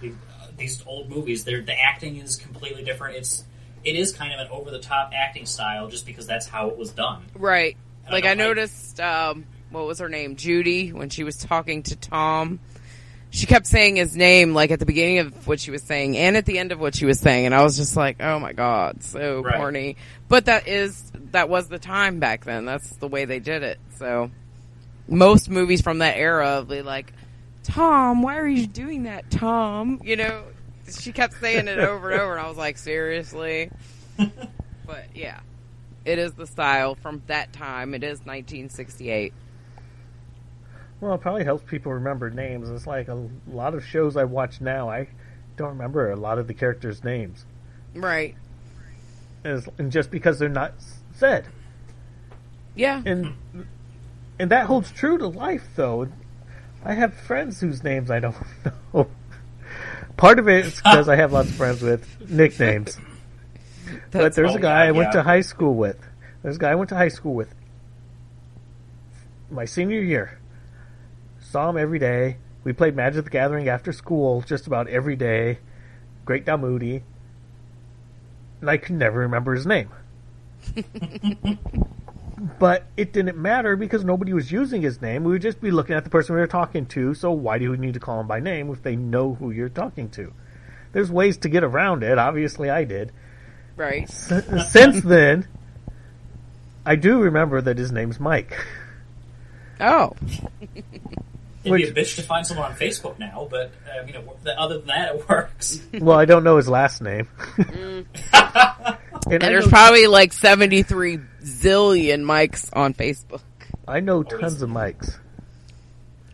[0.00, 3.16] The, uh, these old movies, they're the acting is completely different.
[3.16, 3.44] It's
[3.84, 6.76] it is kind of an over the top acting style just because that's how it
[6.76, 7.22] was done.
[7.34, 7.76] Right.
[8.08, 10.36] I Like I noticed, um, what was her name?
[10.36, 12.60] Judy, when she was talking to Tom.
[13.32, 16.36] She kept saying his name, like at the beginning of what she was saying and
[16.36, 17.46] at the end of what she was saying.
[17.46, 19.56] And I was just like, oh my God, so Right.
[19.56, 19.96] corny.
[20.28, 22.64] But that is, that was the time back then.
[22.64, 23.78] That's the way they did it.
[23.98, 24.32] So,
[25.06, 27.12] most movies from that era, they like,
[27.62, 30.00] Tom, why are you doing that, Tom?
[30.04, 30.44] You know,
[30.98, 33.70] she kept saying it over and over, and I was like, seriously.
[34.16, 35.40] but yeah,
[36.04, 37.94] it is the style from that time.
[37.94, 39.32] It is 1968.
[41.00, 42.68] Well, it probably helps people remember names.
[42.70, 44.90] It's like a lot of shows I watch now.
[44.90, 45.08] I
[45.56, 47.44] don't remember a lot of the characters' names,
[47.94, 48.34] Right.
[49.44, 50.74] As- and just because they're not
[51.14, 51.46] said.
[52.74, 53.02] Yeah.
[53.04, 53.34] And
[54.38, 56.08] and that holds true to life, though.
[56.84, 58.36] I have friends whose names I don't
[58.94, 59.08] know.
[60.16, 62.98] Part of it is because I have lots of friends with nicknames.
[64.10, 65.20] but there's a guy yeah, I went yeah.
[65.20, 65.98] to high school with.
[66.42, 67.54] There's a guy I went to high school with.
[69.50, 70.38] My senior year.
[71.40, 72.36] Saw him every day.
[72.64, 75.58] We played Magic the Gathering after school just about every day.
[76.24, 77.02] Great Moody.
[78.60, 79.90] And I could never remember his name.
[82.58, 85.24] but it didn't matter because nobody was using his name.
[85.24, 87.70] We would just be looking at the person we were talking to, so why do
[87.70, 90.32] we need to call him by name if they know who you're talking to?
[90.92, 92.18] There's ways to get around it.
[92.18, 93.12] Obviously, I did.
[93.76, 94.08] Right.
[94.08, 95.46] Since then,
[96.84, 98.56] I do remember that his name's Mike.
[99.80, 100.16] Oh.
[101.62, 104.22] It'd Which- be a bitch to find someone on Facebook now, but uh, you know,
[104.44, 105.80] th- other than that, it works.
[106.00, 107.28] Well, I don't know his last name.
[107.58, 113.42] and And there's know, probably like 73 zillion mics on Facebook.
[113.86, 115.18] I know tons of Mikes.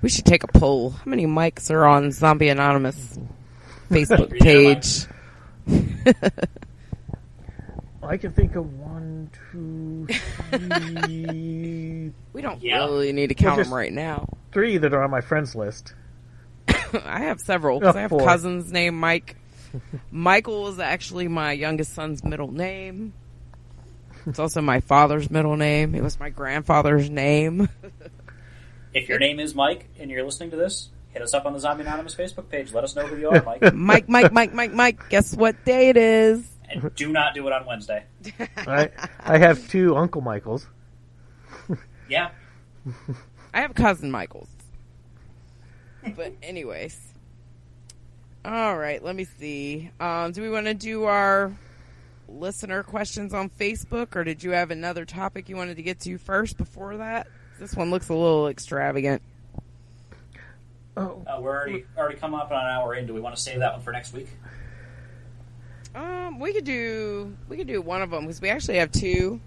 [0.02, 0.90] We should take a poll.
[0.90, 3.18] How many mics are on Zombie Anonymous
[3.90, 5.06] Facebook page?
[8.06, 10.06] I can think of one, two,
[10.50, 12.84] three, We don't Yeah.
[12.84, 14.28] really need to count just- them right now.
[14.52, 15.94] three that are on my friends list.
[17.04, 18.24] I have several because Oh, I have four.
[18.24, 19.36] cousins named Mike.
[20.10, 23.12] Michael is actually my youngest son's middle name.
[24.26, 25.94] It's also my father's middle name.
[25.94, 27.68] It was my grandfather's name.
[28.94, 31.60] If your name is Mike and you're listening to this, hit us up on the
[31.60, 32.72] Zombie Anonymous Facebook page.
[32.72, 33.60] Let us know who you are, Mike.
[33.74, 35.08] Mike, Mike, Mike, Mike, Mike.
[35.10, 36.48] Guess what day it is?
[36.70, 38.04] And do not do it on Wednesday.
[38.56, 38.90] I
[39.20, 40.66] I have two Uncle Michaels.
[42.08, 42.30] Yeah,
[43.52, 44.48] I have cousin Michaels.
[46.14, 46.96] But anyways.
[48.44, 49.90] All right, let me see.
[49.98, 51.52] Um, do we want to do our
[52.28, 56.16] listener questions on Facebook or did you have another topic you wanted to get to
[56.16, 57.26] first before that?
[57.58, 59.20] This one looks a little extravagant.
[60.96, 63.06] Oh, uh, we're already already come up on an hour in.
[63.06, 64.28] Do we want to save that one for next week?
[65.96, 69.40] Um, we could do we could do one of them because we actually have two.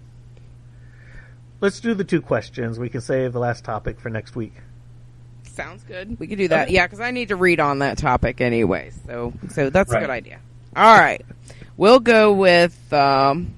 [1.60, 2.78] let's do the two questions.
[2.78, 4.54] We can save the last topic for next week.
[5.44, 6.18] Sounds good.
[6.18, 6.64] We could do that.
[6.66, 6.74] Okay.
[6.74, 8.90] Yeah, because I need to read on that topic anyway.
[9.06, 10.40] So, so that's a good idea.
[10.74, 11.24] All right,
[11.76, 13.54] we'll go with um,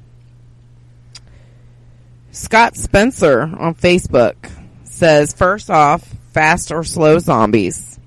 [2.30, 4.51] Scott Spencer on Facebook.
[4.84, 7.99] Says first off, fast or slow zombies.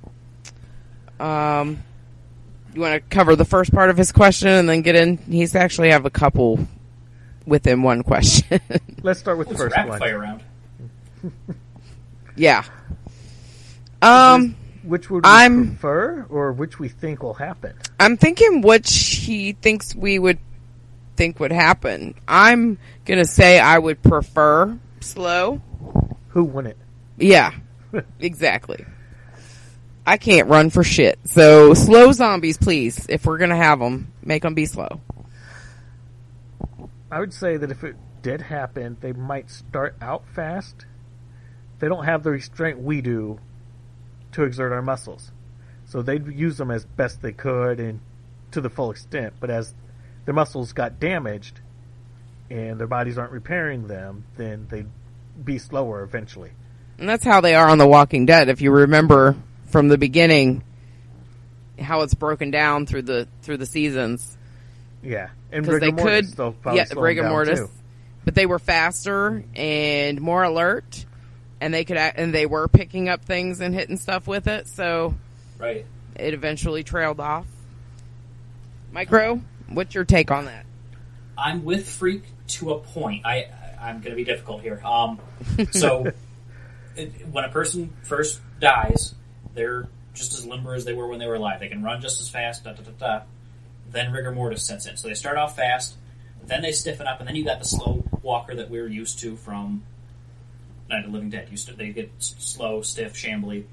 [1.19, 1.83] Um,
[2.75, 5.17] you want to cover the first part of his question and then get in?
[5.17, 6.59] He's actually have a couple
[7.45, 8.59] within one question.
[9.03, 9.99] Let's start with the Let's first one.
[9.99, 10.43] fire round.
[12.35, 12.63] yeah.
[14.01, 14.55] Um.
[14.83, 17.73] Which would we I'm- prefer, or which we think will happen?
[17.99, 20.37] I'm thinking which he thinks we would
[21.15, 22.13] think would happen.
[22.27, 25.59] I'm gonna say I would prefer slow.
[26.29, 26.77] Who wouldn't?
[27.17, 27.51] Yeah,
[28.19, 28.85] exactly.
[30.05, 31.19] I can't run for shit.
[31.25, 33.05] So slow zombies, please.
[33.09, 35.01] If we're gonna have them, make them be slow.
[37.11, 40.85] I would say that if it did happen, they might start out fast.
[41.79, 43.39] They don't have the restraint we do
[44.33, 45.31] to exert our muscles.
[45.85, 47.99] So they'd use them as best they could and
[48.51, 49.33] to the full extent.
[49.39, 49.73] But as
[50.25, 51.61] their muscles got damaged
[52.49, 54.89] and their bodies aren't repairing them, then they'd
[55.43, 56.51] be slower eventually.
[56.97, 58.49] And that's how they are on The Walking Dead.
[58.49, 59.35] If you remember
[59.75, 60.63] from the beginning,
[61.77, 64.37] how it's broken down through the through the seasons.
[65.03, 65.31] Yeah.
[65.51, 67.59] And because they mortis, could, they'll probably yeah, slow them rigor mortis.
[67.59, 67.69] too.
[68.23, 71.05] But they were faster and more alert,
[71.59, 74.69] and they could and they were picking up things and hitting stuff with it.
[74.69, 75.13] So
[75.59, 75.85] Right.
[76.15, 77.45] it eventually trailed off.
[78.93, 80.65] Micro, what's your take on that?
[81.37, 83.25] I'm with Freak to a point.
[83.25, 83.47] I
[83.81, 84.81] I'm going to be difficult here.
[84.85, 85.19] Um,
[85.71, 86.13] so
[86.95, 89.13] it, when a person first dies,
[89.55, 91.59] they're just as limber as they were when they were alive.
[91.59, 92.63] They can run just as fast.
[92.63, 93.23] Da da da da.
[93.89, 94.97] Then rigor mortis sets in.
[94.97, 95.95] So they start off fast,
[96.45, 99.35] then they stiffen up, and then you got the slow walker that we're used to
[99.35, 99.83] from
[100.89, 101.47] Night of Living Dead.
[101.49, 103.65] Used to they get slow, stiff, shambly.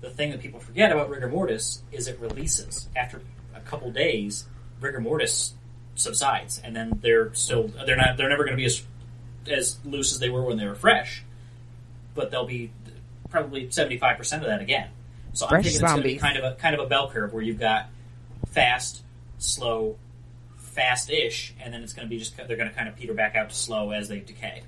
[0.00, 3.22] The thing that people forget about rigor mortis is it releases after
[3.54, 4.46] a couple days.
[4.80, 5.54] Rigor mortis
[5.94, 8.82] subsides, and then they're still they're not they're never going to be as
[9.48, 11.24] as loose as they were when they were fresh,
[12.14, 12.70] but they'll be
[13.30, 14.88] probably seventy five percent of that again.
[15.32, 17.10] So I'm Fresh thinking it's going to be kind of a kind of a bell
[17.10, 17.88] curve where you've got
[18.48, 19.02] fast,
[19.38, 19.96] slow,
[20.56, 23.34] fast-ish, and then it's going to be just they're going to kind of peter back
[23.36, 24.62] out to slow as they decay,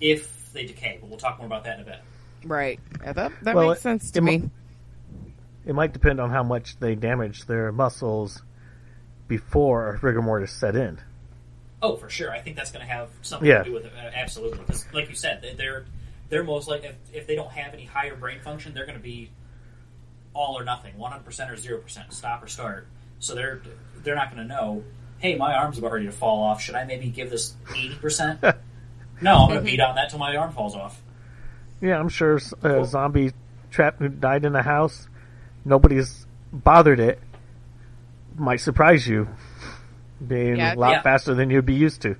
[0.00, 0.98] if they decay.
[1.00, 2.00] But we'll talk more about that in a bit.
[2.44, 2.80] Right.
[3.02, 4.38] Yeah, that that Well, makes it- sense to it me.
[4.38, 4.50] mi-
[5.66, 8.42] It might depend on how much they damage their muscles
[9.28, 10.98] before rigor mortis set in.
[11.82, 12.30] Oh, for sure.
[12.30, 13.58] I think that's going to have something Yeah.
[13.58, 13.92] to do with it.
[13.96, 15.84] Uh, absolutely, because like you said, they're
[16.30, 19.02] they're most like if, if they don't have any higher brain function, they're going to
[19.02, 19.30] be
[20.32, 22.86] all or nothing, one hundred percent or zero percent, stop or start.
[23.18, 23.60] So they're
[24.02, 24.84] they're not going to know.
[25.18, 26.62] Hey, my arm's about ready to fall off.
[26.62, 28.42] Should I maybe give this eighty percent?
[29.22, 29.66] No, I'm going to mm-hmm.
[29.66, 31.00] beat on that till my arm falls off.
[31.82, 33.32] Yeah, I'm sure s- a zombie
[33.70, 35.08] trap who died in a house,
[35.64, 37.18] nobody's bothered it,
[38.36, 39.28] might surprise you,
[40.26, 41.02] being Yeah, a lot yeah.
[41.02, 42.16] faster than you'd be used to.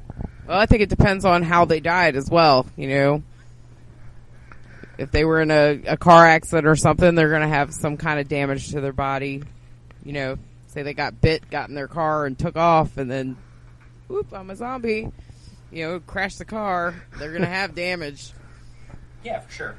[0.47, 2.67] Well, I think it depends on how they died as well.
[2.77, 3.23] You know,
[5.01, 7.97] if they were in a, a car accident or something, they're going to have some
[7.97, 9.43] kind of damage to their body.
[10.05, 10.37] You know,
[10.69, 13.37] say they got bit, got in their car, and took off, and then,
[14.09, 15.11] whoop, I'm a zombie.
[15.73, 16.95] You know, crash the car.
[17.19, 18.33] They're going to have damage.
[19.23, 19.75] Yeah, for sure.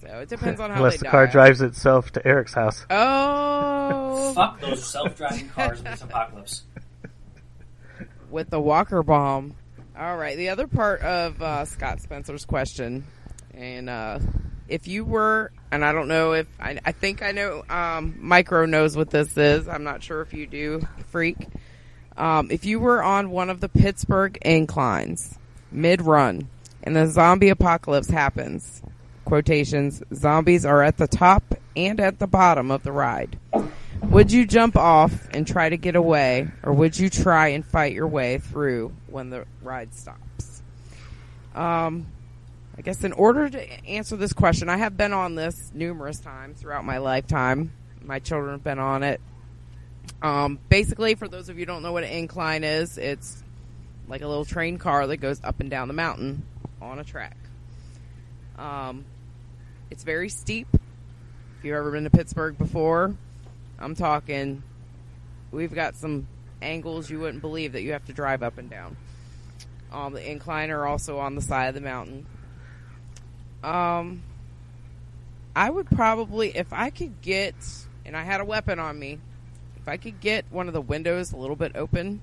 [0.00, 1.10] So it depends on how Unless they the die.
[1.10, 2.86] car drives itself to Eric's house.
[2.88, 6.62] Oh, Fuck those self-driving cars in this apocalypse.
[8.30, 9.54] with the Walker bomb.
[9.98, 13.04] All right, the other part of uh, Scott Spencer's question,
[13.54, 14.18] and uh,
[14.68, 18.66] if you were, and I don't know if I, I think I know, um, Micro
[18.66, 19.68] knows what this is.
[19.68, 21.36] I'm not sure if you do, freak.
[22.16, 25.38] Um, if you were on one of the Pittsburgh inclines
[25.72, 26.48] mid run,
[26.82, 28.82] and the zombie apocalypse happens,
[29.24, 33.38] quotations, zombies are at the top and at the bottom of the ride.
[34.02, 37.92] Would you jump off and try to get away, or would you try and fight
[37.92, 40.62] your way through when the ride stops?
[41.54, 42.06] Um,
[42.80, 46.58] I guess in order to answer this question, I have been on this numerous times
[46.58, 47.72] throughout my lifetime.
[48.02, 49.20] My children have been on it.
[50.22, 53.44] Um, basically, for those of you don't know what an incline is, it's
[54.08, 56.42] like a little train car that goes up and down the mountain
[56.80, 57.36] on a track.
[58.56, 59.04] Um,
[59.90, 60.66] it's very steep.
[60.72, 63.14] If you've ever been to Pittsburgh before,
[63.78, 64.62] I'm talking.
[65.50, 66.26] We've got some
[66.62, 68.96] angles you wouldn't believe that you have to drive up and down.
[69.92, 72.24] Um, the incline are also on the side of the mountain.
[73.62, 74.22] Um,
[75.54, 77.54] I would probably, if I could get,
[78.04, 79.18] and I had a weapon on me,
[79.76, 82.20] if I could get one of the windows a little bit open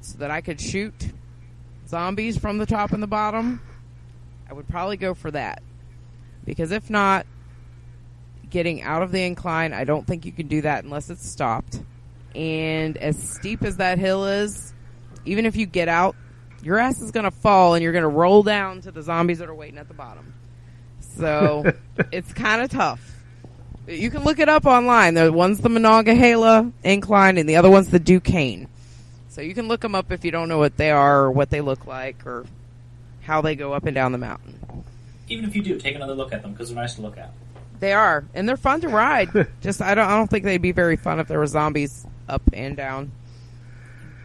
[0.00, 1.12] so that I could shoot
[1.86, 3.60] zombies from the top and the bottom,
[4.48, 5.62] I would probably go for that.
[6.44, 7.26] Because if not,
[8.48, 11.80] getting out of the incline, I don't think you can do that unless it's stopped.
[12.34, 14.72] And as steep as that hill is,
[15.24, 16.16] even if you get out,
[16.62, 19.38] your ass is going to fall and you're going to roll down to the zombies
[19.38, 20.34] that are waiting at the bottom.
[21.16, 21.72] So
[22.12, 23.00] it's kind of tough.
[23.86, 25.14] You can look it up online.
[25.14, 28.68] The one's the Monongahela incline and the other one's the Duquesne.
[29.28, 31.50] So you can look them up if you don't know what they are or what
[31.50, 32.46] they look like or
[33.22, 34.84] how they go up and down the mountain.
[35.28, 37.32] Even if you do, take another look at them because they're nice to look at.
[37.78, 39.30] They are, and they're fun to ride.
[39.60, 42.42] Just I don't I don't think they'd be very fun if there were zombies up
[42.52, 43.12] and down.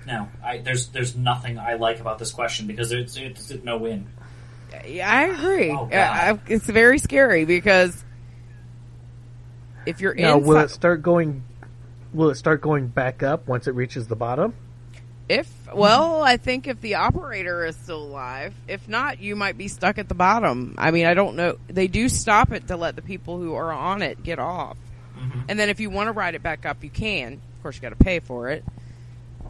[0.05, 3.77] No, I, there's there's nothing I like about this question because it's it's, it's no
[3.77, 4.07] win.
[4.87, 5.71] Yeah, I agree.
[5.71, 5.93] Oh, God.
[5.93, 8.03] I- I- it's very scary because
[9.85, 11.43] if you're Now, will it start going?
[12.13, 14.53] Will it start going back up once it reaches the bottom?
[15.27, 18.53] if well, I think if the operator is still alive.
[18.67, 20.75] If not, you might be stuck at the bottom.
[20.77, 21.57] I mean, I don't know.
[21.67, 24.77] They do stop it to let the people who are on it get off,
[25.49, 27.33] and then if you want to ride it back up, you can.
[27.33, 28.63] Of course, you got to pay for it,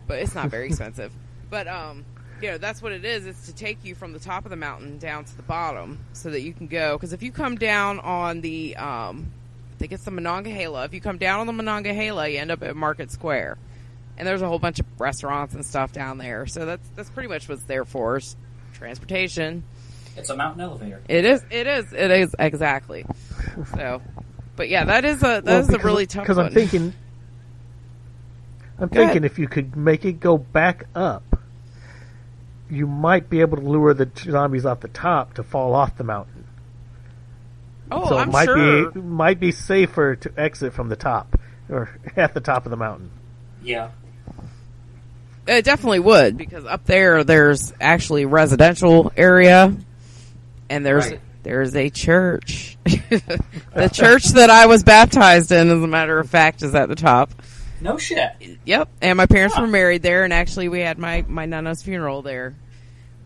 [0.07, 1.11] but it's not very expensive.
[1.49, 2.05] But um,
[2.41, 3.25] you know, that's what it is.
[3.25, 6.29] It's to take you from the top of the mountain down to the bottom so
[6.29, 6.97] that you can go.
[6.97, 9.31] Because if you come down on the, um,
[9.73, 10.85] I think it's the Monongahela.
[10.85, 13.57] If you come down on the Monongahela, you end up at Market Square,
[14.17, 16.45] and there's a whole bunch of restaurants and stuff down there.
[16.45, 18.35] So that's that's pretty much what's there for is
[18.73, 19.63] transportation.
[20.17, 21.01] It's a mountain elevator.
[21.09, 21.43] It is.
[21.49, 21.91] It is.
[21.91, 23.05] It is exactly.
[23.75, 24.01] So,
[24.55, 26.45] but yeah, that is a that is a really tough Because one.
[26.47, 26.93] I'm thinking,
[28.79, 29.13] I'm Go ahead.
[29.13, 31.23] thinking if you could make it go back up,
[32.69, 36.03] you might be able to lure the zombies off the top to fall off the
[36.03, 36.45] mountain.
[37.91, 38.91] oh, so I'm it might sure.
[38.91, 41.39] be might be safer to exit from the top
[41.69, 43.11] or at the top of the mountain.
[43.63, 43.89] Yeah.
[45.47, 49.75] It definitely would because up there there's actually residential area,
[50.71, 51.19] and there's Right.
[51.43, 52.77] there's a church.
[52.83, 56.95] the church that I was baptized in, as a matter of fact, is at the
[56.95, 57.29] top.
[57.81, 58.31] No shit.
[58.65, 62.21] Yep, and my parents were married there, and actually we had my my nana's funeral
[62.21, 62.55] there.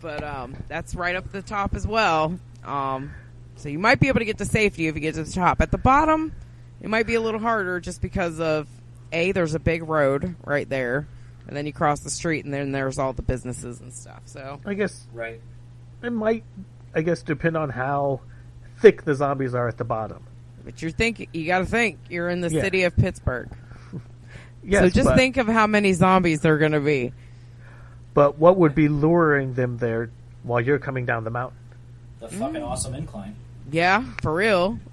[0.02, 2.40] But um, that's right up the top as well.
[2.64, 3.12] Um,
[3.58, 5.60] So you might be able to get to safety if you get to the top.
[5.62, 6.34] At the bottom,
[6.82, 8.68] it might be a little harder just because of
[9.12, 11.08] a there's a big road right there,
[11.48, 14.22] and then you cross the street, and then there's all the businesses and stuff.
[14.26, 15.42] So I guess Right.
[16.02, 16.44] it might,
[16.96, 18.22] I guess, depend on how
[18.80, 20.24] thick the zombies are at the bottom.
[20.64, 22.62] But you're thinking, you got to think, you're in the Yeah.
[22.62, 23.50] city of Pittsburgh.
[24.64, 27.14] Yes, so just but, think of how many zombies there are going to be.
[28.14, 30.12] But what would be luring them there
[30.44, 31.58] while you're coming down the mountain?
[32.20, 33.36] The fucking awesome incline.
[33.72, 34.80] Yeah, for real.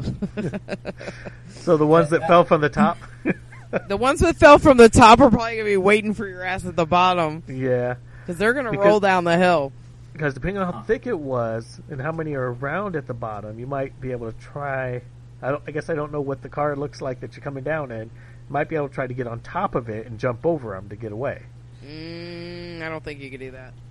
[1.66, 2.96] So the ones that fell from the top.
[3.88, 6.44] the ones that fell from the top are probably going to be waiting for your
[6.44, 9.72] ass at the bottom yeah, because they're going to roll down the hill.
[10.12, 13.58] because depending on how thick it was and how many are around at the bottom,
[13.58, 15.02] you might be able to try.
[15.42, 17.64] I, don't, I guess I don't know what the car looks like that you're coming
[17.64, 18.12] down in.
[18.48, 20.72] You might be able to try to get on top of it and jump over
[20.72, 21.42] them to get away.
[21.84, 23.72] Mm, I don't think you could do that.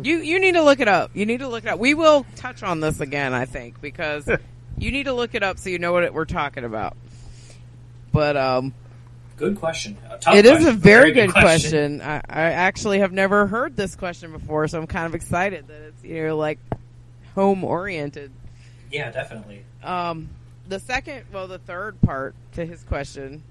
[0.00, 1.10] You you need to look it up.
[1.14, 1.80] You need to look it up.
[1.80, 4.30] We will touch on this again, I think, because
[4.78, 6.96] you need to look it up so you know what we're talking about.
[8.12, 8.74] But um,
[9.38, 9.96] Good question.
[10.20, 12.00] Tough it is question, a but very good question.
[12.00, 15.80] I, I actually have never heard this question before, so I'm kind of excited that
[15.80, 16.58] it's you know like
[17.34, 18.32] home oriented.
[18.90, 19.64] Yeah, definitely.
[19.82, 20.28] Um,
[20.68, 23.42] the second, well, the third part to his question,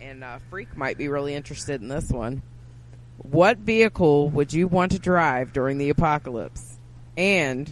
[0.00, 2.42] and uh, Freak might be really interested in this one.
[3.18, 6.78] What vehicle would you want to drive during the apocalypse?
[7.16, 7.70] And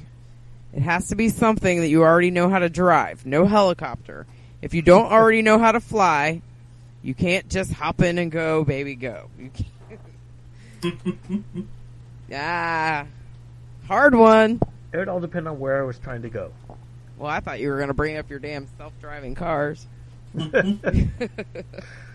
[0.73, 3.25] it has to be something that you already know how to drive.
[3.25, 4.27] No helicopter.
[4.61, 6.43] If you don't already know how to fly,
[7.03, 9.31] you can't just hop in and go, baby, go.
[9.39, 9.51] You
[10.81, 10.99] can't.
[12.35, 13.07] ah,
[13.87, 14.61] hard one.
[14.93, 16.53] It would all depend on where I was trying to go.
[17.17, 19.87] Well, I thought you were going to bring up your damn self-driving cars.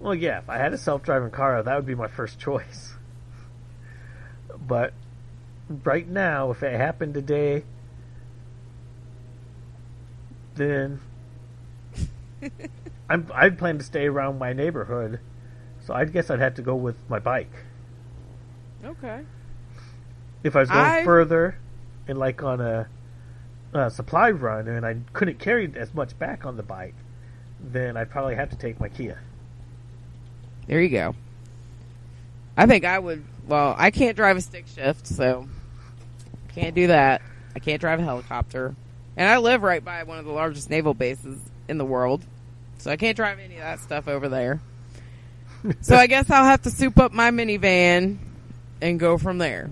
[0.00, 2.94] Well, yeah, if I had a self-driving car, that would be my first choice.
[4.66, 4.92] But
[5.84, 7.64] right now, if it happened today,
[10.54, 11.00] then
[13.08, 15.20] I'm, I'd plan to stay around my neighborhood,
[15.86, 17.52] so I guess I'd have to go with my bike.
[18.84, 19.22] Okay.
[20.42, 21.56] If I was going I- further,
[22.06, 22.88] and like on a,
[23.72, 26.94] a supply run, and I couldn't carry as much back on the bike,
[27.60, 29.20] then I'd probably have to take my Kia.
[30.66, 31.14] There you go.
[32.56, 33.24] I think I would.
[33.46, 35.46] Well, I can't drive a stick shift, so
[36.54, 37.20] can't do that.
[37.54, 38.74] I can't drive a helicopter,
[39.16, 41.38] and I live right by one of the largest naval bases
[41.68, 42.24] in the world,
[42.78, 44.60] so I can't drive any of that stuff over there.
[45.82, 48.18] so I guess I'll have to soup up my minivan
[48.80, 49.70] and go from there.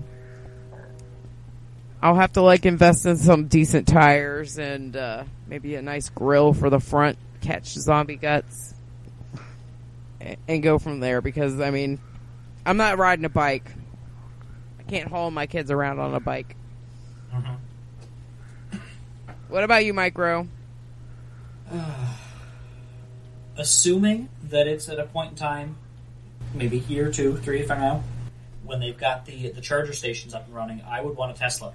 [2.01, 6.53] I'll have to like invest in some decent tires and uh, maybe a nice grill
[6.53, 8.72] for the front, catch zombie guts
[10.47, 11.99] and go from there because I mean,
[12.65, 13.69] I'm not riding a bike.
[14.79, 16.55] I can't haul my kids around on a bike.
[17.33, 18.77] Mm-hmm.
[19.49, 20.47] What about you, Micro?
[23.57, 25.75] Assuming that it's at a point in time,
[26.53, 28.03] maybe year, two, three from now,
[28.63, 31.73] when they've got the the charger stations up and running, I would want a Tesla.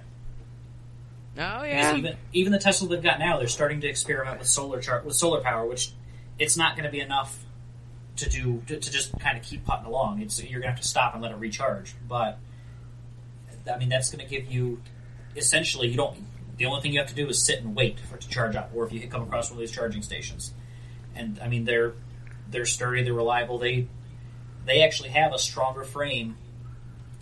[1.37, 4.81] Oh yeah, even even the Tesla they've got now, they're starting to experiment with solar
[4.81, 5.91] char- with solar power, which
[6.37, 7.37] it's not going to be enough
[8.19, 10.21] to do to, to just kind of keep putting along.
[10.21, 11.93] It's you're going to have to stop and let it recharge.
[12.07, 12.37] But
[13.71, 14.81] I mean, that's going to give you
[15.35, 16.17] essentially you don't.
[16.57, 18.55] The only thing you have to do is sit and wait for it to charge
[18.55, 20.53] up, or if you come across one of these charging stations.
[21.15, 21.93] And I mean, they're
[22.49, 23.57] they're sturdy, they're reliable.
[23.57, 23.87] They
[24.65, 26.35] they actually have a stronger frame,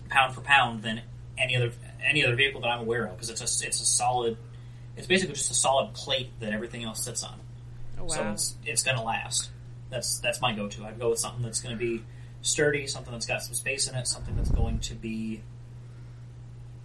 [0.10, 1.02] pound for pound, than
[1.38, 1.72] any other
[2.04, 4.38] any other vehicle that I'm aware of because it's a it's a solid.
[4.95, 7.39] It's basically just a solid plate that everything else sits on.
[8.02, 9.52] oh, So it's it's going to last.
[9.89, 10.85] That's that's my go-to.
[10.85, 12.03] I'd go with something that's going to be
[12.41, 15.41] sturdy, something that's got some space in it, something that's going to be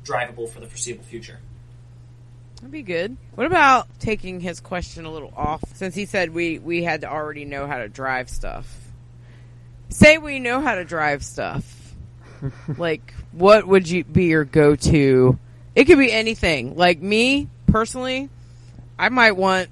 [0.04, 1.38] drivable for the foreseeable future.
[2.56, 3.16] That'd be good.
[3.34, 7.10] What about taking his question a little off since he said we we had to
[7.10, 8.68] already know how to drive stuff.
[9.88, 11.94] Say we know how to drive stuff.
[12.78, 15.38] like what would you be your go-to?
[15.74, 16.76] It could be anything.
[16.76, 18.28] Like me personally,
[18.98, 19.68] I might want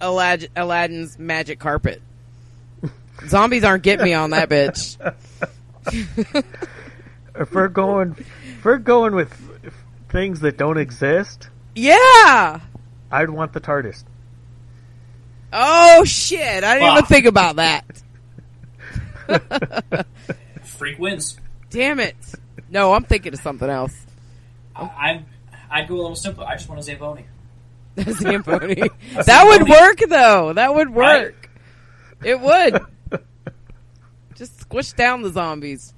[0.00, 2.00] Alad- Aladdin's magic carpet.
[3.28, 4.96] Zombies aren't getting me on that bitch.
[7.34, 8.16] If we're going,
[8.58, 9.32] if we're going with
[10.08, 12.60] things that don't exist, Yeah.
[13.10, 14.04] I'd want the TARDIS.
[15.52, 16.62] Oh shit!
[16.62, 17.84] I didn't even think about that.
[20.62, 21.38] Freak wins.
[21.70, 22.16] Damn it!
[22.70, 23.94] No, I'm thinking of something else.
[24.76, 25.26] I, I'm
[25.70, 26.46] I'd go a little simpler.
[26.46, 27.24] I just want a Zamboni.
[27.98, 28.74] Zamboni.
[29.24, 30.52] that would work though.
[30.52, 31.50] That would work.
[32.22, 32.80] It would.
[34.40, 35.92] Just squish down the zombies.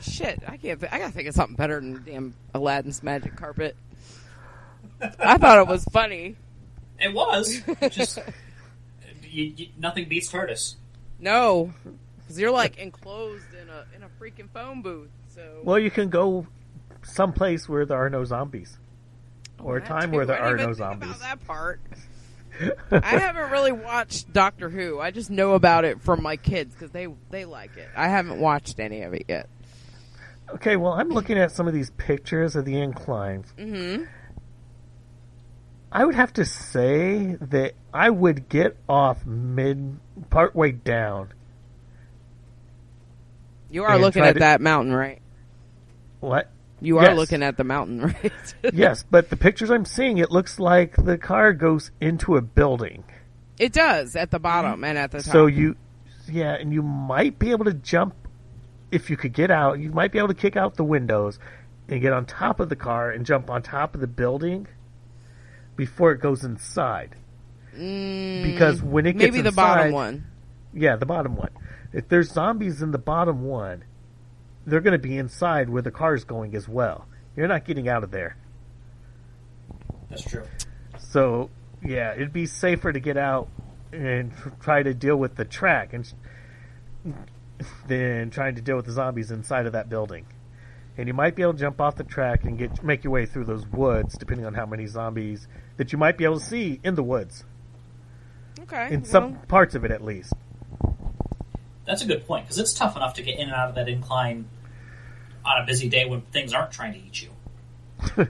[0.00, 0.78] Shit, I can't.
[0.78, 3.74] Th- I gotta think of something better than damn Aladdin's magic carpet.
[5.18, 6.36] I thought it was funny.
[7.00, 8.20] It was just
[9.24, 10.76] you, you, nothing beats TARDIS.
[11.18, 11.72] No,
[12.20, 15.10] because you're like enclosed in a in a freaking phone booth.
[15.34, 16.46] So Well, you can go
[17.02, 18.78] someplace where there are no zombies,
[19.58, 20.16] oh, or a time too.
[20.18, 21.08] where there I didn't are even no think zombies.
[21.16, 21.80] About that part.
[22.90, 25.00] I haven't really watched Doctor Who.
[25.00, 27.88] I just know about it from my kids because they they like it.
[27.96, 29.48] I haven't watched any of it yet.
[30.54, 33.52] Okay, well, I'm looking at some of these pictures of the inclines.
[33.58, 34.04] Mm-hmm.
[35.90, 39.98] I would have to say that I would get off mid
[40.30, 41.32] partway down.
[43.70, 45.20] You are looking at to- that mountain, right?
[46.20, 46.50] What?
[46.82, 47.16] You are Yes.
[47.16, 48.54] looking at the mountain, right?
[48.72, 53.04] yes, but the pictures I'm seeing, it looks like the car goes into a building.
[53.58, 55.32] It does at the bottom and at the top.
[55.32, 55.76] So you,
[56.28, 58.14] yeah, and you might be able to jump
[58.90, 59.78] if you could get out.
[59.78, 61.38] You might be able to kick out the windows
[61.88, 64.66] and get on top of the car and jump on top of the building
[65.76, 67.14] before it goes inside.
[67.72, 70.24] because when it gets Mm, maybe the bottom one.
[70.74, 71.50] yeah, the bottom one.
[71.92, 73.84] If there's zombies in the bottom one,
[74.66, 77.06] they're going to be inside where the car's going as well.
[77.36, 78.36] You're not getting out of there.
[80.10, 80.44] That's true.
[80.98, 81.50] So,
[81.82, 83.48] yeah, it'd be safer to get out
[83.92, 86.12] and try to deal with the track and
[87.86, 90.26] than trying to deal with the zombies inside of that building.
[90.96, 93.24] And you might be able to jump off the track and get make your way
[93.24, 95.48] through those woods, depending on how many zombies
[95.78, 97.44] that you might be able to see in the woods.
[98.60, 98.92] Okay.
[98.92, 100.34] In some well, parts of it, at least.
[101.84, 103.88] That's a good point because it's tough enough to get in and out of that
[103.88, 104.48] incline
[105.44, 108.26] on a busy day when things aren't trying to eat you.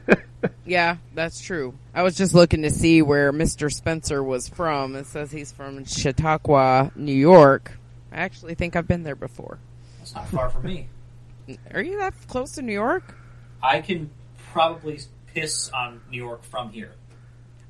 [0.65, 1.75] yeah, that's true.
[1.95, 3.71] I was just looking to see where Mr.
[3.73, 4.97] Spencer was from.
[4.97, 7.73] It says he's from Chautauqua, New York.
[8.11, 9.59] I actually think I've been there before.
[9.99, 10.89] That's not far from me.
[11.75, 13.17] Are you that close to New York?
[13.63, 14.11] I can
[14.53, 15.01] probably
[15.35, 16.93] piss on New York from here.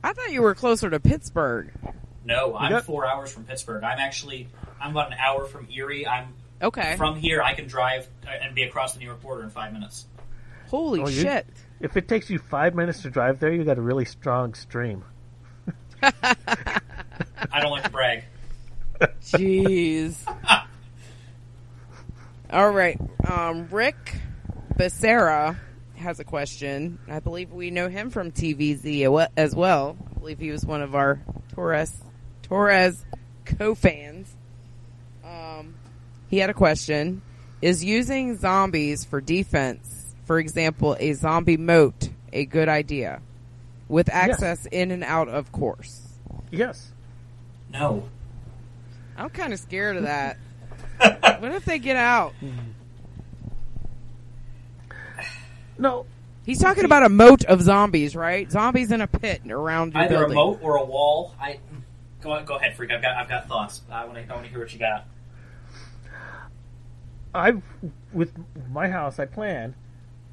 [0.05, 1.71] I thought you were closer to Pittsburgh.
[2.25, 3.85] No, I'm got- four hours from Pittsburgh.
[3.85, 4.49] I'm actually
[4.83, 6.07] I'm about an hour from Erie.
[6.07, 6.97] I'm Okay.
[6.97, 7.41] from here.
[7.43, 10.07] I can drive uh, and be across the New York border in five minutes.
[10.69, 11.47] Holy Oh, you- shit.
[11.81, 15.05] If it takes you five minutes to drive there, you got a really strong stream.
[16.03, 18.25] I don't like to brag.
[19.23, 20.17] Jeez.
[22.51, 22.99] All right.
[23.29, 24.15] Um, Rick
[24.77, 25.57] Becerra
[25.97, 26.99] has a question.
[27.09, 29.97] I believe we know him from TVZ as well.
[30.15, 31.21] I believe he was one of our
[31.55, 31.97] Torres
[32.43, 33.05] Torres
[33.45, 34.32] co-fans.
[35.33, 35.75] Um,
[36.29, 37.23] he had a question:
[37.61, 43.21] Is using zombies for defense, for example, a zombie moat, a good idea?
[43.89, 46.01] With access in and out of course.
[46.51, 46.91] Yes.
[47.73, 48.09] No,
[49.17, 50.39] I'm kind of scared of that.
[51.41, 52.35] what if they get out?
[55.79, 56.07] No.
[56.45, 58.51] He's talking about a moat of zombies, right?
[58.51, 60.33] Zombies in a pit around your either building.
[60.33, 61.35] a moat or a wall.
[61.41, 61.61] I
[62.21, 62.91] go go ahead, freak.
[62.91, 63.83] I've got I've got thoughts.
[63.91, 65.07] I want to I want to hear what you got.
[67.35, 67.63] I've
[68.13, 68.33] with
[68.71, 69.19] my house.
[69.19, 69.75] I plan.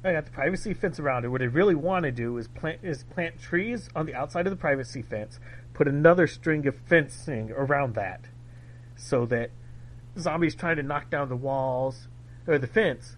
[0.02, 1.28] I got the privacy fence around it.
[1.28, 4.50] What I really want to do is plant is plant trees on the outside of
[4.50, 5.38] the privacy fence.
[5.74, 8.26] Put another string of fencing around that,
[8.96, 9.50] so that
[10.18, 12.08] zombies trying to knock down the walls
[12.46, 13.16] or the fence,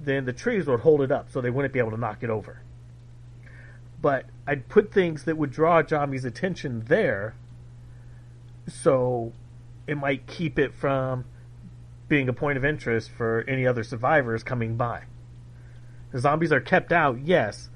[0.00, 2.30] then the trees would hold it up, so they wouldn't be able to knock it
[2.30, 2.62] over.
[4.00, 7.34] But I'd put things that would draw zombies' attention there,
[8.66, 9.32] so
[9.86, 11.24] it might keep it from
[12.10, 15.04] being a point of interest for any other survivors coming by.
[16.12, 17.70] The zombies are kept out, yes,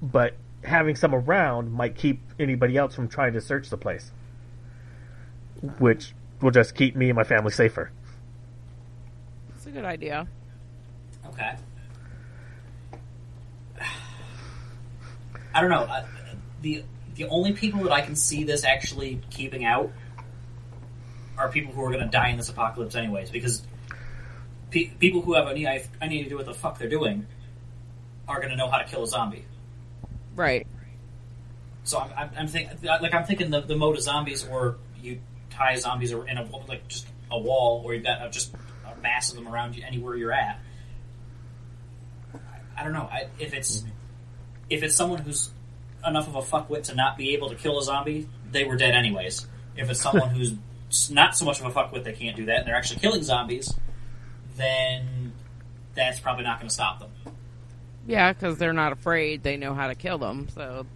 [0.00, 4.12] but having some around might keep anybody else from trying to search the place.
[5.78, 7.90] Which will just keep me and my family safer.
[9.56, 10.28] It's a good idea.
[11.26, 11.56] Okay.
[15.54, 15.84] I don't know.
[15.84, 16.04] I,
[16.62, 19.90] the the only people that I can see this actually keeping out
[21.36, 23.30] are people who are going to die in this apocalypse, anyways.
[23.30, 23.62] Because
[24.70, 27.26] pe- people who have any I, any idea what the fuck they're doing
[28.28, 29.44] are going to know how to kill a zombie.
[30.36, 30.66] Right.
[31.84, 35.20] So I'm, I'm, I'm thinking, like I'm thinking the, the mode of zombies, or you
[35.50, 38.54] tie zombies in a like just a wall, or you've got a, just
[38.86, 40.60] a mass of them around you anywhere you're at.
[42.34, 42.38] I,
[42.80, 43.90] I don't know I, if it's mm-hmm.
[44.68, 45.50] if it's someone who's
[46.06, 48.94] enough of a fuckwit to not be able to kill a zombie, they were dead
[48.94, 49.46] anyways.
[49.76, 50.54] If it's someone who's
[51.10, 53.74] not so much of a fuckwit they can't do that, and they're actually killing zombies,
[54.60, 55.32] then
[55.94, 57.10] that's probably not going to stop them.
[58.06, 59.42] Yeah, because they're not afraid.
[59.42, 60.48] They know how to kill them.
[60.54, 60.86] So,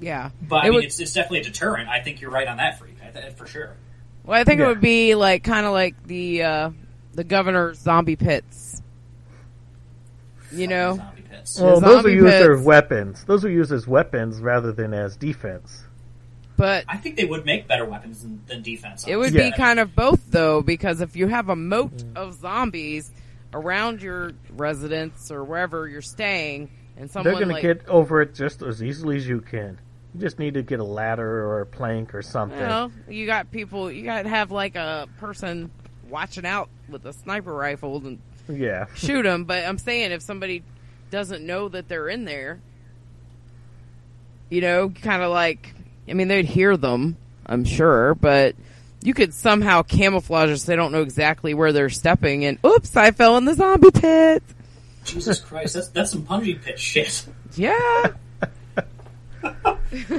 [0.00, 0.30] yeah.
[0.42, 1.88] But I It mean, would- it's, it's definitely a deterrent.
[1.88, 2.94] I think you're right on that, freak.
[3.02, 3.72] I for sure.
[4.24, 6.70] well, I think it would be like kind of like the uh,
[7.14, 8.82] the governor's zombie pits.
[10.52, 11.30] You know, Zombie pits.
[11.52, 11.60] pits.
[11.60, 13.24] Well, those are zombie used as weapons.
[13.24, 15.82] Those are used as weapons rather than as defense.
[16.56, 19.04] But I think they would make better weapons than, than defense.
[19.06, 19.50] it would Yeah.
[19.50, 23.10] be kind of both though, because if you have a moat of zombies
[23.52, 28.22] around your residence or wherever you're staying, and someone They're going like to get over
[28.22, 29.78] it just as easily as you can.
[30.14, 32.58] You just need to get a ladder or a plank or something.
[32.58, 33.92] You know, you got people.
[33.92, 35.70] You got to have like a person
[36.08, 38.86] watching out with a sniper rifle and Yeah.
[38.94, 39.44] shoot them.
[39.44, 40.62] But I'm saying if somebody
[41.10, 42.60] doesn't know that they're in there,
[44.48, 45.74] you know, kind of like,
[46.08, 48.54] I mean, they'd hear them, I'm sure, but
[49.02, 52.44] you could somehow camouflage it so they don't know exactly where they're stepping.
[52.44, 54.42] And oops, I fell in the zombie pit.
[55.04, 57.26] Jesus Christ, that's that's some punji pit shit.
[57.54, 57.70] Yeah.
[59.44, 59.76] I,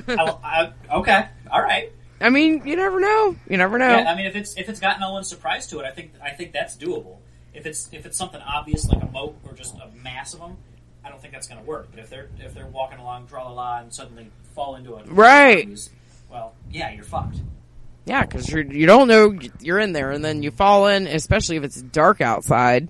[0.08, 1.92] I, okay, all right.
[2.20, 3.36] I mean, you never know.
[3.50, 3.90] You never know.
[3.90, 6.14] Yeah, I mean, if it's if it's got no one's surprise to it, I think
[6.24, 7.18] I think that's doable.
[7.54, 10.58] If it's if it's something obvious like a moat or just a mass of them,
[11.08, 11.88] I don't think that's going to work.
[11.92, 15.04] But if they're if they're walking along, draw la la, and suddenly fall into a
[15.06, 15.70] Right.
[16.30, 17.38] well, yeah, you're fucked.
[18.06, 21.56] Yeah, because you you don't know you're in there, and then you fall in, especially
[21.58, 22.90] if it's dark outside.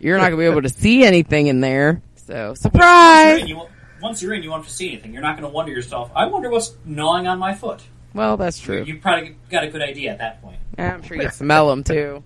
[0.00, 2.02] You're not gonna be able to see anything in there.
[2.26, 3.40] So Once you're, surprise!
[3.42, 3.70] in, you, won't-
[4.02, 5.12] once you're in, you won't have to see anything.
[5.12, 6.12] You're not going to wonder yourself.
[6.14, 7.82] I wonder what's gnawing on my foot.
[8.14, 8.84] Well, that's true.
[8.84, 10.58] You probably got a good idea at that point.
[10.78, 12.22] Yeah, I'm sure you can smell them too.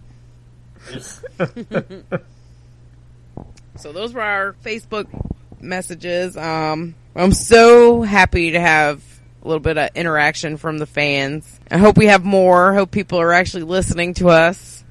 [3.83, 5.09] So those were our Facebook
[5.61, 6.37] messages.
[6.37, 9.03] Um, I'm so happy to have
[9.43, 11.59] a little bit of interaction from the fans.
[11.69, 12.75] I hope we have more.
[12.75, 14.85] Hope people are actually listening to us.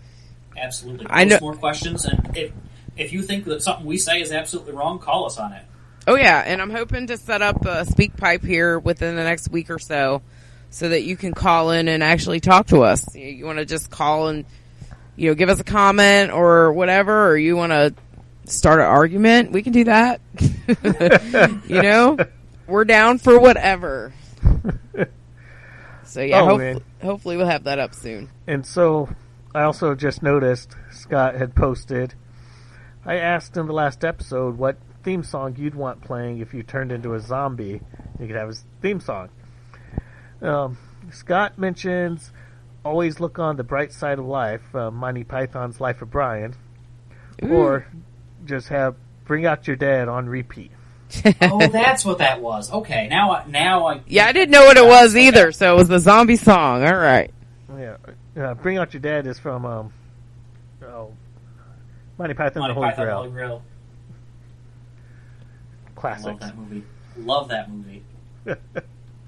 [0.57, 1.07] Absolutely.
[1.09, 2.51] I know- more questions, and if
[2.97, 5.63] if you think that something we say is absolutely wrong, call us on it.
[6.05, 9.69] Oh yeah, and I'm hoping to set up a SpeakPipe here within the next week
[9.69, 10.21] or so,
[10.69, 13.15] so that you can call in and actually talk to us.
[13.15, 14.43] You, you want to just call and
[15.15, 17.93] you know give us a comment or whatever, or you want to
[18.45, 20.21] start an argument, we can do that.
[21.67, 22.17] you know,
[22.67, 24.13] we're down for whatever.
[26.03, 28.29] So yeah, Oh, hope- hopefully we'll have that up soon.
[28.47, 29.09] And so
[29.55, 32.13] I also just noticed Scott had posted.
[33.05, 36.91] I asked in the last episode what theme song you'd want playing if you turned
[36.91, 37.81] into a zombie.
[38.19, 39.29] You could have his theme song.
[40.41, 40.77] Um,
[41.11, 42.31] Scott mentions
[42.83, 46.55] always look on the bright side of life, uh, Monty Python's Life of Brian,
[47.41, 47.85] or
[48.45, 50.71] just have Bring Out Your Dead" on repeat.
[51.41, 52.71] oh, that's what that was.
[52.71, 55.27] Okay, now I now I Yeah, I didn't know what it was Okay.
[55.27, 56.83] either, so it was the zombie song.
[56.85, 57.31] All right.
[57.77, 57.97] Yeah,
[58.37, 59.93] uh, Bring Out Your Dead" is from um,
[60.83, 61.11] oh,
[62.17, 63.63] Monty Python Monty the Holy Python, Grail Holy Grail.
[65.95, 66.25] classics.
[66.25, 66.83] Love that movie.
[67.17, 68.03] Love that movie.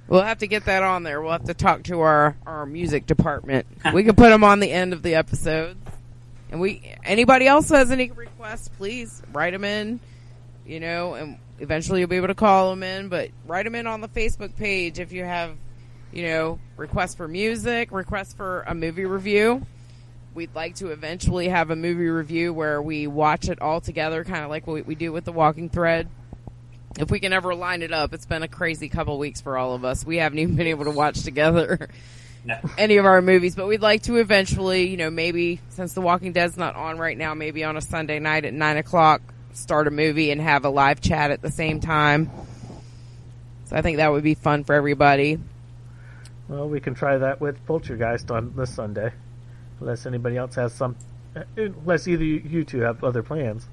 [0.06, 1.22] We'll have to get that on there.
[1.22, 3.66] We'll have to talk to our, our music department.
[3.94, 5.80] We can put them on the end of the episodes.
[6.54, 10.00] And we anybody else has any requests, please write them in.
[10.68, 13.10] You know, and eventually you'll be able to call them in.
[13.10, 15.58] But write them in on the Facebook page if you have,
[16.12, 19.66] you know, requests for music, requests for a movie review.
[20.36, 24.44] We'd like to eventually have a movie review where we watch it all together, kind
[24.44, 26.08] of like what we do with the Walking Thread
[27.00, 28.14] if we can ever line it up.
[28.14, 30.06] It's been a crazy couple weeks for all of us.
[30.06, 31.90] We haven't even been able to watch together
[32.46, 32.60] No.
[32.78, 36.34] any of our movies, but we'd like to eventually, you know, maybe since The Walking
[36.34, 39.22] Dead's not on right now, maybe on a Sunday night at nine o'clock,
[39.54, 42.30] start a movie and have a live chat at the same time.
[43.66, 45.40] So I think that would be fun for everybody.
[46.50, 49.12] Well, we can try that with Poultrygeist on this Sunday,
[49.80, 50.98] unless anybody else has some.
[51.36, 53.66] uh, Unless either you you two have other plans.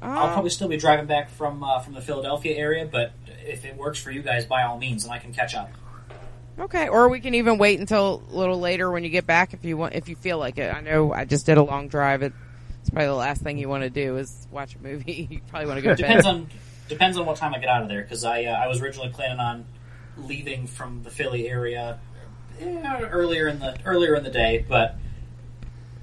[0.00, 3.12] I'll Um, probably still be driving back from uh, from the Philadelphia area, but
[3.46, 5.70] if it works for you guys, by all means, and I can catch up.
[6.58, 9.64] Okay, or we can even wait until a little later when you get back if
[9.64, 10.74] you want, if you feel like it.
[10.74, 12.22] I know I just did a long drive.
[12.22, 12.34] It's
[12.90, 15.28] probably the last thing you want to do is watch a movie.
[15.30, 16.08] you probably want to go to bed.
[16.08, 16.48] Depends on
[16.88, 19.10] depends on what time I get out of there because I uh, I was originally
[19.10, 19.66] planning on
[20.16, 21.98] leaving from the Philly area
[22.58, 24.96] eh, earlier in the earlier in the day, but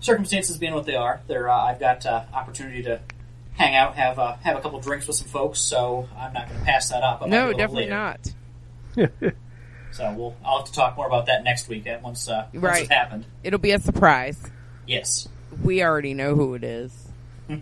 [0.02, 3.02] circumstances being what they are, there uh, I've got uh, opportunity to
[3.54, 6.60] hang out, have uh, have a couple drinks with some folks, so I'm not going
[6.60, 7.22] to pass that up.
[7.22, 9.24] I might no, do a little definitely later.
[9.26, 9.34] not.
[9.94, 12.64] So we'll I'll have to talk more about that next week uh, once uh, once
[12.64, 12.82] Right.
[12.84, 13.26] it's happened.
[13.44, 14.42] It'll be a surprise.
[14.88, 15.28] Yes.
[15.64, 16.92] We already know who it is.
[17.50, 17.62] I'm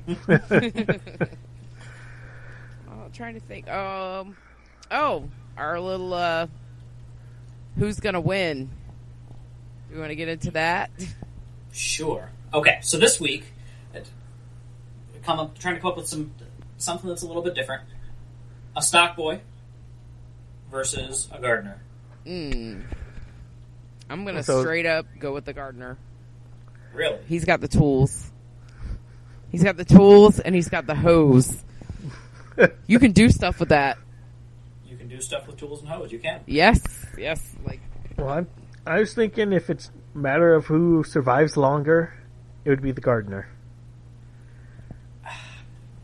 [3.14, 3.70] trying to think.
[3.70, 4.36] Um,
[4.90, 5.28] oh,
[5.58, 6.48] our little uh,
[7.78, 8.70] who's gonna win?
[9.90, 10.90] Do we want to get into that?
[11.74, 12.30] Sure.
[12.54, 13.46] Okay, so this week,
[13.94, 14.08] it-
[15.24, 16.32] come up, trying to come up with some
[16.78, 17.84] something that's a little bit different.
[18.76, 19.42] A stock boy
[20.72, 21.82] versus a gardener.
[22.26, 22.84] Mm.
[24.10, 25.98] I'm gonna So- straight up go with the gardener.
[26.94, 27.20] Really?
[27.28, 28.32] He's got the tools.
[29.50, 31.64] He's got the tools and he's got the hose.
[32.88, 33.98] you can do stuff with that.
[34.86, 36.12] You can do stuff with tools and hose.
[36.12, 36.42] You can.
[36.46, 36.82] Yes,
[37.18, 37.56] yes.
[37.66, 37.80] Like
[38.18, 38.48] Well, I'm,
[38.86, 42.14] I was thinking if it's a matter of who survives longer,
[42.66, 43.48] it would be the gardener.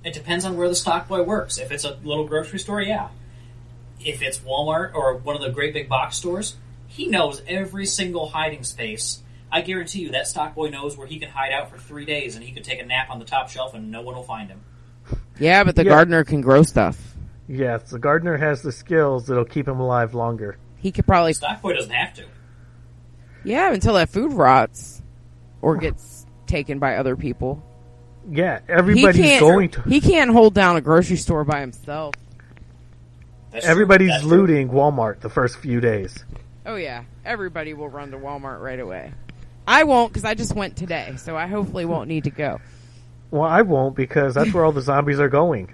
[0.03, 1.57] It depends on where the stock boy works.
[1.57, 3.09] If it's a little grocery store, yeah.
[4.03, 6.55] If it's Walmart or one of the great big box stores,
[6.87, 9.21] he knows every single hiding space.
[9.51, 12.35] I guarantee you that stock boy knows where he can hide out for three days
[12.35, 14.49] and he could take a nap on the top shelf and no one will find
[14.49, 14.61] him.
[15.39, 15.89] yeah, but the Yeah.
[15.91, 17.15] gardener can grow stuff.
[17.47, 20.57] Yes, the gardener has the skills that'll keep him alive longer.
[20.75, 22.25] He could probably Stock boy doesn't have to.
[23.43, 25.01] yeah until that food rots
[25.61, 27.63] or gets taken by other people.
[28.29, 29.81] Yeah, everybody's going to.
[29.83, 32.13] He can't hold down a grocery store by himself.
[33.51, 33.71] That's true.
[33.71, 34.31] Everybody's That's true.
[34.37, 36.23] looting Walmart the first few days.
[36.65, 39.13] Oh yeah, everybody will run to Walmart right away.
[39.65, 42.59] I won't because I just went today, so I hopefully won't need to go.
[43.31, 45.73] Well, I won't because that's where all the zombies are going.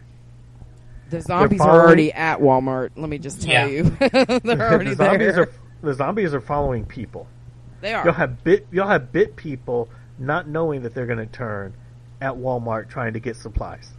[1.09, 2.91] The zombies are already at Walmart.
[2.95, 3.65] Let me just tell Yeah.
[3.67, 4.09] you, they're
[4.71, 5.43] already the zombies there.
[5.43, 5.49] are
[5.81, 7.27] the zombies are following people.
[7.81, 8.03] they are.
[8.05, 8.17] You'll are.
[8.17, 11.73] have bit you'll have bit people not knowing that they're going to turn
[12.21, 13.91] at Walmart trying to get supplies.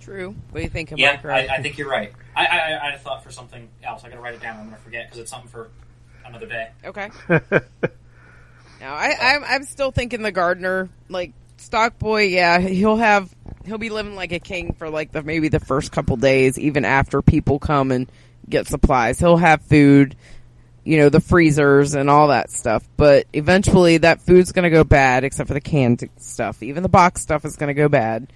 [0.00, 0.34] True.
[0.50, 2.12] What do you think of Yeah, I, I think you're right.
[2.38, 2.58] I, I,
[2.88, 4.04] I- I thought for something else.
[4.04, 4.58] I gotta write it down.
[4.58, 5.70] I'm gonna forget because it's something for
[6.24, 6.68] another day.
[6.84, 7.10] Okay.
[7.28, 12.22] no, I, I'm I'm still thinking the gardener, like stock boy.
[12.24, 13.34] Yeah, he'll have
[13.64, 16.84] he'll be living like a king for like the maybe the first couple days, even
[16.84, 18.10] after people come and
[18.48, 19.18] get supplies.
[19.18, 20.16] He'll have food,
[20.84, 22.86] you know, the freezers and all that stuff.
[22.96, 26.62] But eventually, that food's gonna go bad, except for the canned stuff.
[26.62, 28.32] Even the box stuff is gonna go bad.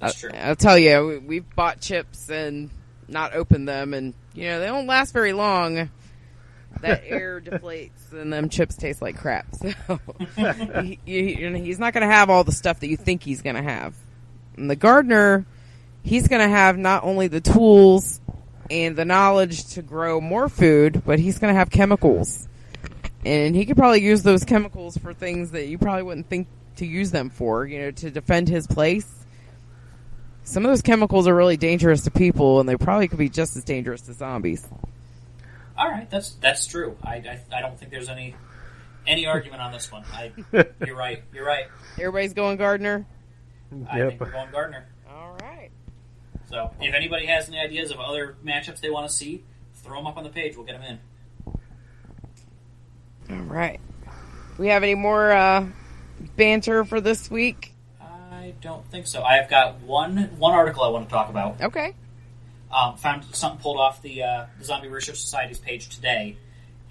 [0.00, 0.30] That's true.
[0.34, 2.68] I'll tell you, we- we've bought chips and
[3.08, 5.90] not open them, and you know they don't last very long.
[6.80, 9.46] That air deflates, and them chips taste like crap.
[9.54, 9.72] So
[10.82, 13.56] he, he- he's not going to have all the stuff that you think he's going
[13.56, 13.94] to have.
[14.56, 15.46] And the gardener,
[16.02, 18.20] he's going to have not only the tools
[18.70, 22.48] and the knowledge to grow more food, but he's going to have chemicals,
[23.24, 26.86] and he could probably use those chemicals for things that you probably wouldn't think to
[26.86, 27.66] use them for.
[27.66, 29.06] You know, to defend his place
[30.44, 33.56] some of those chemicals are really dangerous to people, and they probably could be just
[33.56, 34.66] as dangerous to zombies.
[35.76, 36.96] All right, that's that's true.
[37.02, 38.36] I, I, I don't think there's any
[39.06, 40.04] any argument on this one.
[40.12, 40.32] I,
[40.86, 41.22] you're right.
[41.32, 41.64] You're right.
[41.98, 43.04] Everybody's going Gardner.
[43.90, 44.08] I Yep.
[44.08, 44.86] think we're going Gardner.
[45.10, 45.70] All right.
[46.48, 49.42] So if anybody has any ideas of other matchups they want to see,
[49.76, 50.56] throw them up on the page.
[50.56, 50.98] We'll get them
[53.28, 53.36] in.
[53.36, 53.80] All right.
[54.58, 55.66] We have any more uh,
[56.36, 57.73] banter for this week?
[58.44, 59.22] I don't think so.
[59.22, 61.62] I've got one one article I want to talk about.
[61.62, 61.94] Okay.
[62.70, 66.36] Um, found something pulled off the, uh, the Zombie Research Society's page today,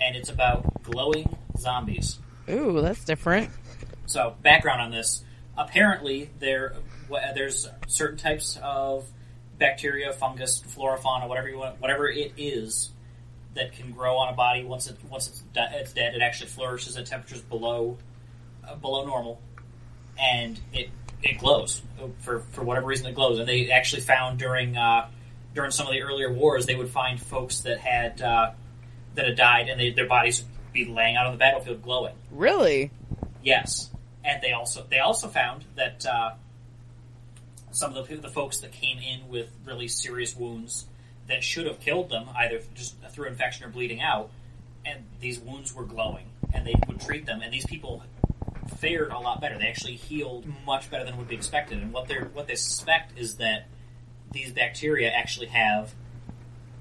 [0.02, 2.18] and it's about glowing zombies.
[2.50, 3.52] Ooh, that's different.
[4.08, 5.24] So, background on this:
[5.56, 6.74] apparently, there
[7.36, 9.06] there's certain types of
[9.60, 12.90] bacteria, fungus, flora, fauna, whatever you want, whatever it is,
[13.54, 16.16] that can grow on a body once it once it's, di- it's dead.
[16.16, 18.00] It actually flourishes at temperatures below
[18.68, 19.40] uh, below normal,
[20.18, 20.90] and it
[21.24, 21.82] it glows
[22.20, 23.40] for for whatever reason it glows.
[23.40, 25.10] And they actually found during uh,
[25.54, 28.52] during some of the earlier wars, they would find folks that had uh,
[29.16, 32.16] that had died, and they, their bodies would be laying out on the battlefield glowing.
[32.32, 32.92] Really?
[33.44, 33.90] Yes,
[34.24, 36.32] and they also they also found that uh,
[37.72, 40.86] some of the the folks that came in with really serious wounds
[41.28, 44.30] that should have killed them either just through infection or bleeding out,
[44.86, 48.04] and these wounds were glowing, and they would treat them, and these people
[48.84, 49.58] fared a lot better.
[49.58, 53.18] They actually healed much better than would be expected, and what they what they suspect
[53.18, 53.68] is that
[54.32, 55.94] these bacteria actually have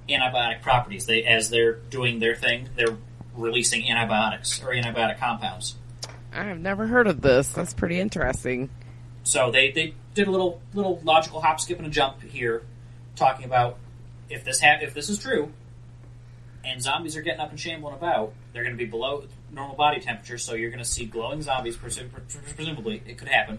[0.09, 1.07] antibiotic properties.
[1.07, 2.97] They as they're doing their thing, they're
[3.35, 5.77] releasing antibiotics or antibiotic compounds.
[6.35, 7.49] I have never heard of this.
[7.49, 8.71] That's pretty interesting.
[9.23, 12.63] So they, they did a little little logical hop, skip, and a jump here,
[13.15, 13.79] talking about
[14.29, 15.53] if this ha- if this is true,
[16.65, 20.01] and zombies are getting up and shambling about, they're going to be below normal body
[20.01, 20.39] temperature.
[20.39, 23.59] So you're going to see glowing zombies, presu- pres- presumably it could happen.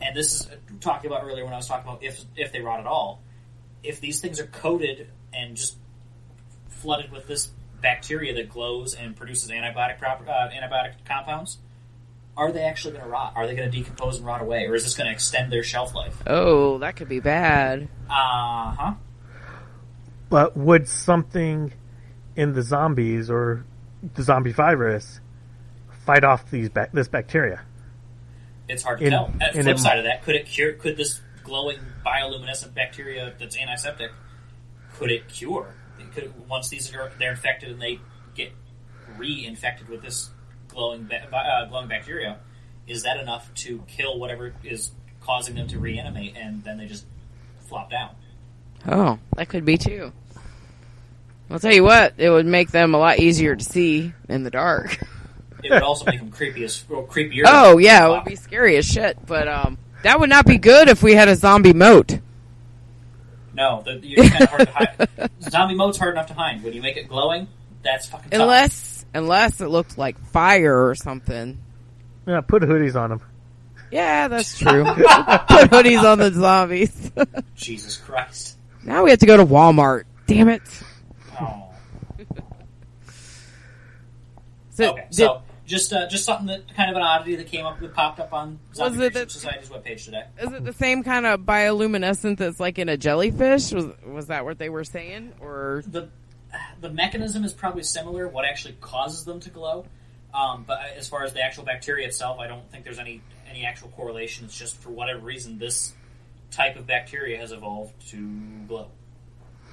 [0.00, 2.60] And this is uh, talking about earlier when I was talking about if if they
[2.60, 3.22] rot at all.
[3.82, 5.76] If these things are coated and just
[6.68, 7.50] flooded with this
[7.80, 11.58] bacteria that glows and produces antibiotic prop- uh, antibiotic compounds,
[12.36, 13.32] are they actually going to rot?
[13.34, 15.62] Are they going to decompose and rot away, or is this going to extend their
[15.62, 16.16] shelf life?
[16.26, 17.88] Oh, that could be bad.
[18.08, 18.94] Uh huh.
[20.30, 21.72] But would something
[22.36, 23.64] in the zombies or
[24.14, 25.20] the zombie virus
[26.04, 27.60] fight off these ba- this bacteria?
[28.68, 29.32] It's hard to In- tell.
[29.40, 30.72] At in flip a- side of that, could it cure?
[30.74, 34.10] Could this glowing bioluminescent bacteria that's antiseptic
[34.94, 35.74] could it cure?
[35.98, 37.98] It could once these are they're infected and they
[38.34, 38.52] get
[39.18, 40.30] reinfected with this
[40.68, 42.38] glowing ba- uh, glowing bacteria,
[42.86, 47.04] is that enough to kill whatever is causing them to reanimate and then they just
[47.68, 48.10] flop down?
[48.86, 50.12] Oh, that could be too.
[51.52, 54.50] I'll tell you what, it would make them a lot easier to see in the
[54.50, 54.98] dark.
[55.62, 57.44] It would also make them creepy as well, creepier.
[57.46, 59.18] Oh yeah, it would be scary as shit.
[59.26, 62.18] But um, that would not be good if we had a zombie moat.
[63.54, 65.30] No, the, you're kind of hard to hide.
[65.50, 66.62] Zombie mode's hard enough to hide.
[66.64, 67.48] When you make it glowing,
[67.82, 68.40] that's fucking tough.
[68.40, 71.60] Unless, unless it looked like fire or something.
[72.26, 73.20] Yeah, put hoodies on them.
[73.90, 74.84] Yeah, that's true.
[74.84, 77.10] Put hoodies on the zombies.
[77.54, 78.56] Jesus Christ.
[78.82, 80.04] now we have to go to Walmart.
[80.26, 80.62] Damn it.
[81.38, 81.68] Oh.
[84.82, 87.64] So, Okay, did- so just uh, just something that kind of an oddity that came
[87.64, 90.24] up that popped up on Zombie Was it Research that- Society's webpage today.
[90.40, 93.72] is it the same kind of bioluminescent that's like in a jellyfish?
[93.72, 95.32] Was was that what they were saying?
[95.40, 96.08] Or the
[96.80, 98.28] the mechanism is probably similar.
[98.28, 99.86] What actually causes them to glow?
[100.34, 103.64] Um, but as far as the actual bacteria itself, I don't think there's any any
[103.64, 104.46] actual correlation.
[104.46, 105.92] It's just for whatever reason this
[106.50, 108.16] type of bacteria has evolved to
[108.66, 108.88] glow.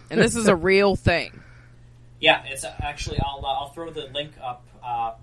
[0.10, 1.42] and this is a real thing.
[2.22, 5.14] Yeah, it's uh, actually I'll uh, I'll throw the link up uh,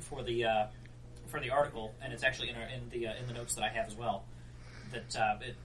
[0.00, 0.66] for the uh,
[1.28, 3.64] for the article, and it's actually in our, in the uh, in the notes that
[3.64, 4.24] I have as well.
[4.92, 5.56] That uh, it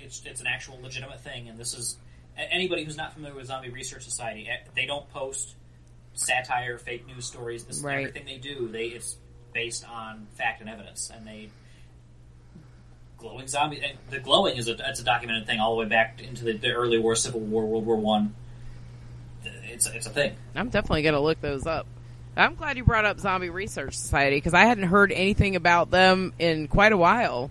[0.00, 1.96] it's it's an actual legitimate thing, and this is
[2.36, 4.46] anybody who's not familiar with Zombie Research Society.
[4.48, 5.54] eh, They don't post
[6.14, 7.64] satire, fake news stories.
[7.64, 7.98] This Right.
[8.06, 8.68] everything they do.
[8.68, 9.16] They it's
[9.52, 11.50] based on fact and evidence, and they
[13.18, 13.82] glowing zombie.
[14.10, 16.72] The glowing is a it's a documented thing all the way back into the, the
[16.72, 18.34] early war, Civil War, World War One.
[19.78, 20.34] It's it's a thing.
[20.56, 21.86] I'm definitely going to look those up.
[22.36, 26.32] I'm glad you brought up Zombie Research Society because I hadn't heard anything about them
[26.40, 27.48] in quite a while.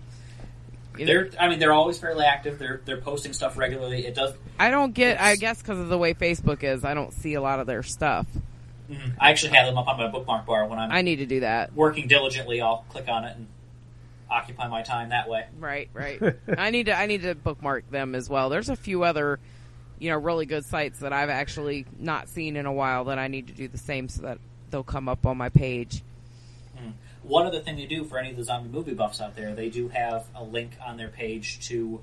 [0.98, 2.58] You They're I mean they're always fairly active.
[2.58, 4.04] They're they're posting stuff regularly.
[4.06, 4.34] It does.
[4.58, 5.18] I don't get.
[5.18, 7.82] I guess because of the way Facebook is, I don't see a lot of their
[7.82, 8.26] stuff.
[8.90, 9.12] Mm-hmm.
[9.18, 11.40] I actually have them up on my bookmark bar when I'm I need to do
[11.40, 11.72] that.
[11.74, 12.60] working diligently.
[12.60, 13.46] I'll click on it and
[14.30, 15.46] occupy my time that way.
[15.58, 16.20] Right, right.
[16.58, 16.98] I need to.
[16.98, 18.50] I need to bookmark them as well.
[18.50, 19.38] There's a few other,
[19.98, 23.28] you know, really good sites that I've actually not seen in a while that I
[23.28, 24.38] need to do the same so that
[24.70, 26.02] they'll come up on my page.
[27.28, 29.68] One other thing they do for any of the zombie movie buffs out there, they
[29.68, 32.00] do have a link on their page to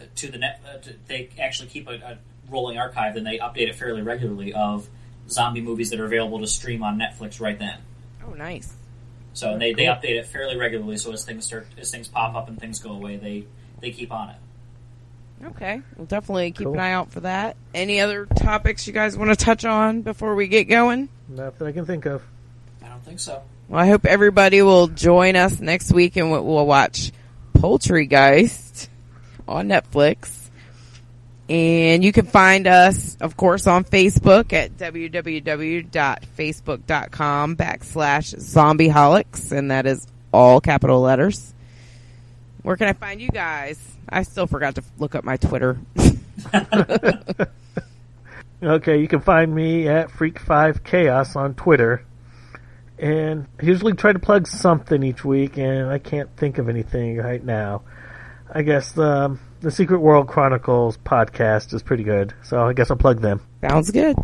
[0.00, 0.60] uh, to the net.
[0.66, 2.18] Uh, to, they actually keep a, a
[2.50, 4.88] rolling archive, and they update it fairly regularly of
[5.28, 7.78] zombie movies that are available to stream on Netflix right then.
[8.26, 8.74] Oh, nice.
[9.32, 10.96] So they, they update it fairly regularly.
[10.96, 13.46] So as things start as things pop up and things go away, they
[13.80, 14.36] they keep on it.
[15.44, 16.74] Okay, we'll definitely keep Cool.
[16.74, 17.56] an eye out for that.
[17.74, 21.08] Any other topics you guys want to touch on before we get going?
[21.28, 22.22] Not that I can think of.
[22.84, 23.42] I don't think so.
[23.68, 27.10] Well, I hope everybody will join us next week and we'll we'll watch
[27.54, 28.88] Poultrygeist
[29.48, 30.38] on Netflix.
[31.48, 39.50] And you can find us, of course, on Facebook at www.facebook.com backslash zombieholics.
[39.52, 41.52] And that is all capital letters.
[42.62, 43.78] Where can I find you guys?
[44.08, 45.78] I still forgot to look up my Twitter.
[48.62, 52.04] Okay, you can find me at Freak5Chaos on Twitter.
[52.96, 57.16] And I usually try to plug something each week, and I can't think of anything
[57.16, 57.82] right now.
[58.52, 62.96] I guess the, the Secret World Chronicles podcast is pretty good, so I guess I'll
[62.96, 63.40] plug them.
[63.62, 64.16] Sounds good.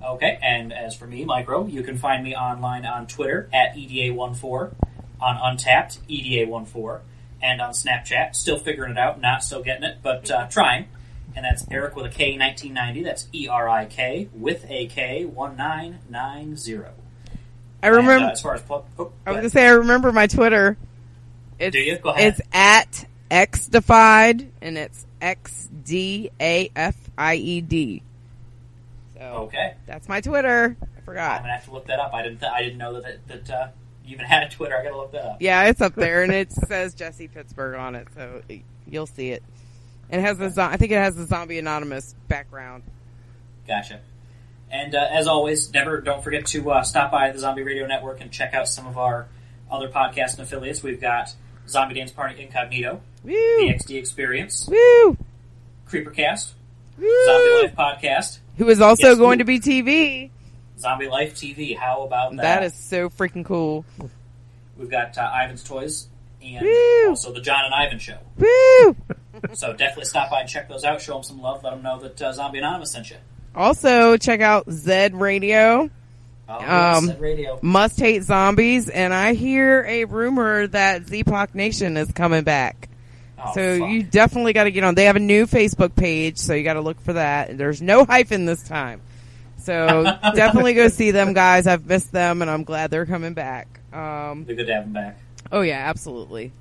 [0.00, 4.12] Okay, and as for me, Micro, you can find me online on Twitter at E
[4.12, 4.74] EDA14,
[5.20, 7.00] on Untappd, E EDA14,
[7.42, 8.34] and on Snapchat.
[8.34, 10.88] Still figuring it out, not still getting it, but uh, trying.
[11.34, 13.02] And that's Eric with a K 1990.
[13.02, 16.84] That's E R I K with a K 1990.
[17.82, 18.12] I remember.
[18.12, 18.84] And, uh, as far as oh,
[19.26, 20.76] I was gonna say I remember my Twitter.
[21.58, 21.98] It's, Do you?
[21.98, 22.34] Go ahead.
[22.34, 28.02] It's at xdefied and it's x d a f i e d.
[29.16, 30.76] So okay, that's my Twitter.
[30.80, 31.36] I forgot.
[31.36, 32.12] I'm gonna have to look that up.
[32.12, 32.40] I didn't.
[32.40, 33.68] Th- I didn't know that it, that uh,
[34.06, 34.76] even had a Twitter.
[34.76, 35.36] I gotta look that up.
[35.40, 38.42] Yeah, it's up there and it says Jesse Pittsburgh on it, so
[38.86, 39.42] you'll see it.
[40.10, 42.82] And it has the I think it has the Zombie Anonymous background.
[43.66, 44.00] Gotcha.
[44.70, 48.20] And uh, as always, never don't forget to uh, stop by the Zombie Radio Network
[48.20, 49.26] and check out some of our
[49.70, 50.82] other podcasts and affiliates.
[50.82, 51.34] We've got
[51.68, 53.30] Zombie Dance Party Incognito, Woo!
[53.32, 55.16] the XD Experience, Woo!
[55.88, 56.52] Creepercast,
[56.98, 57.24] Woo!
[57.26, 60.30] Zombie Life Podcast, Who is also Yes, going who- to be TV.
[60.82, 61.76] Zombie Life TV.
[61.76, 62.42] How about that?
[62.42, 63.84] That is so freaking cool.
[64.76, 66.08] We've got uh, Ivan's Toys
[66.42, 67.08] and Woo!
[67.10, 68.18] also the John and Ivan Show.
[68.38, 68.96] Woo!
[69.54, 71.00] So definitely stop by and check those out.
[71.00, 71.64] Show them some love.
[71.64, 73.16] Let them know that uh, Zombie Anonymous sent you.
[73.56, 75.90] Also, check out Zed Radio.
[76.48, 76.54] Oh,
[76.98, 77.58] Um, at radio.
[77.60, 82.88] Must Hate Zombies, and I hear a rumor that Zepoc Nation is coming back.
[83.38, 83.90] Oh, so fuck.
[83.90, 84.94] you definitely got to get on.
[84.94, 87.56] They have a new Facebook page, so you got to look for that.
[87.58, 89.00] There's no hyphen this time.
[89.62, 91.66] So definitely go see them, guys.
[91.66, 93.80] I've missed them, and I'm glad they're coming back.
[93.92, 95.18] Um, Be good to have them back.
[95.50, 96.52] oh yeah, absolutely.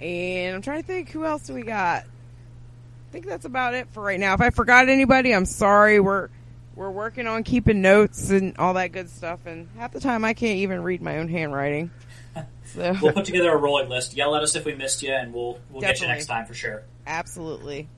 [0.00, 2.02] And I'm trying to think, who else do we got?
[2.02, 4.34] I think that's about it for right now.
[4.34, 6.00] If I forgot anybody, I'm sorry.
[6.00, 6.28] We're
[6.74, 10.34] we're working on keeping notes and all that good stuff, and half the time I
[10.34, 11.90] can't even read my own handwriting.
[12.66, 14.16] So We'll put together a rolling list.
[14.16, 16.54] Yell at us if we missed you, and we'll we'll get you next time for
[16.54, 16.82] sure.
[17.06, 17.88] absolutely.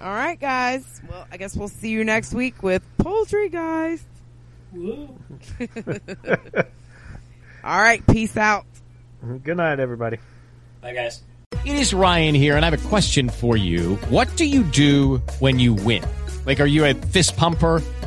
[0.00, 1.00] All right, guys.
[1.08, 4.02] Well, I guess we'll see you next week with Poultrygeist.
[7.64, 8.66] All right, peace out.
[9.42, 10.18] Good night, everybody.
[10.82, 11.22] Bye, guys.
[11.64, 13.96] It is Ryan here, and I have a question for you.
[14.10, 16.04] What do you do when you win?
[16.44, 17.80] Like, are you a fist pumper?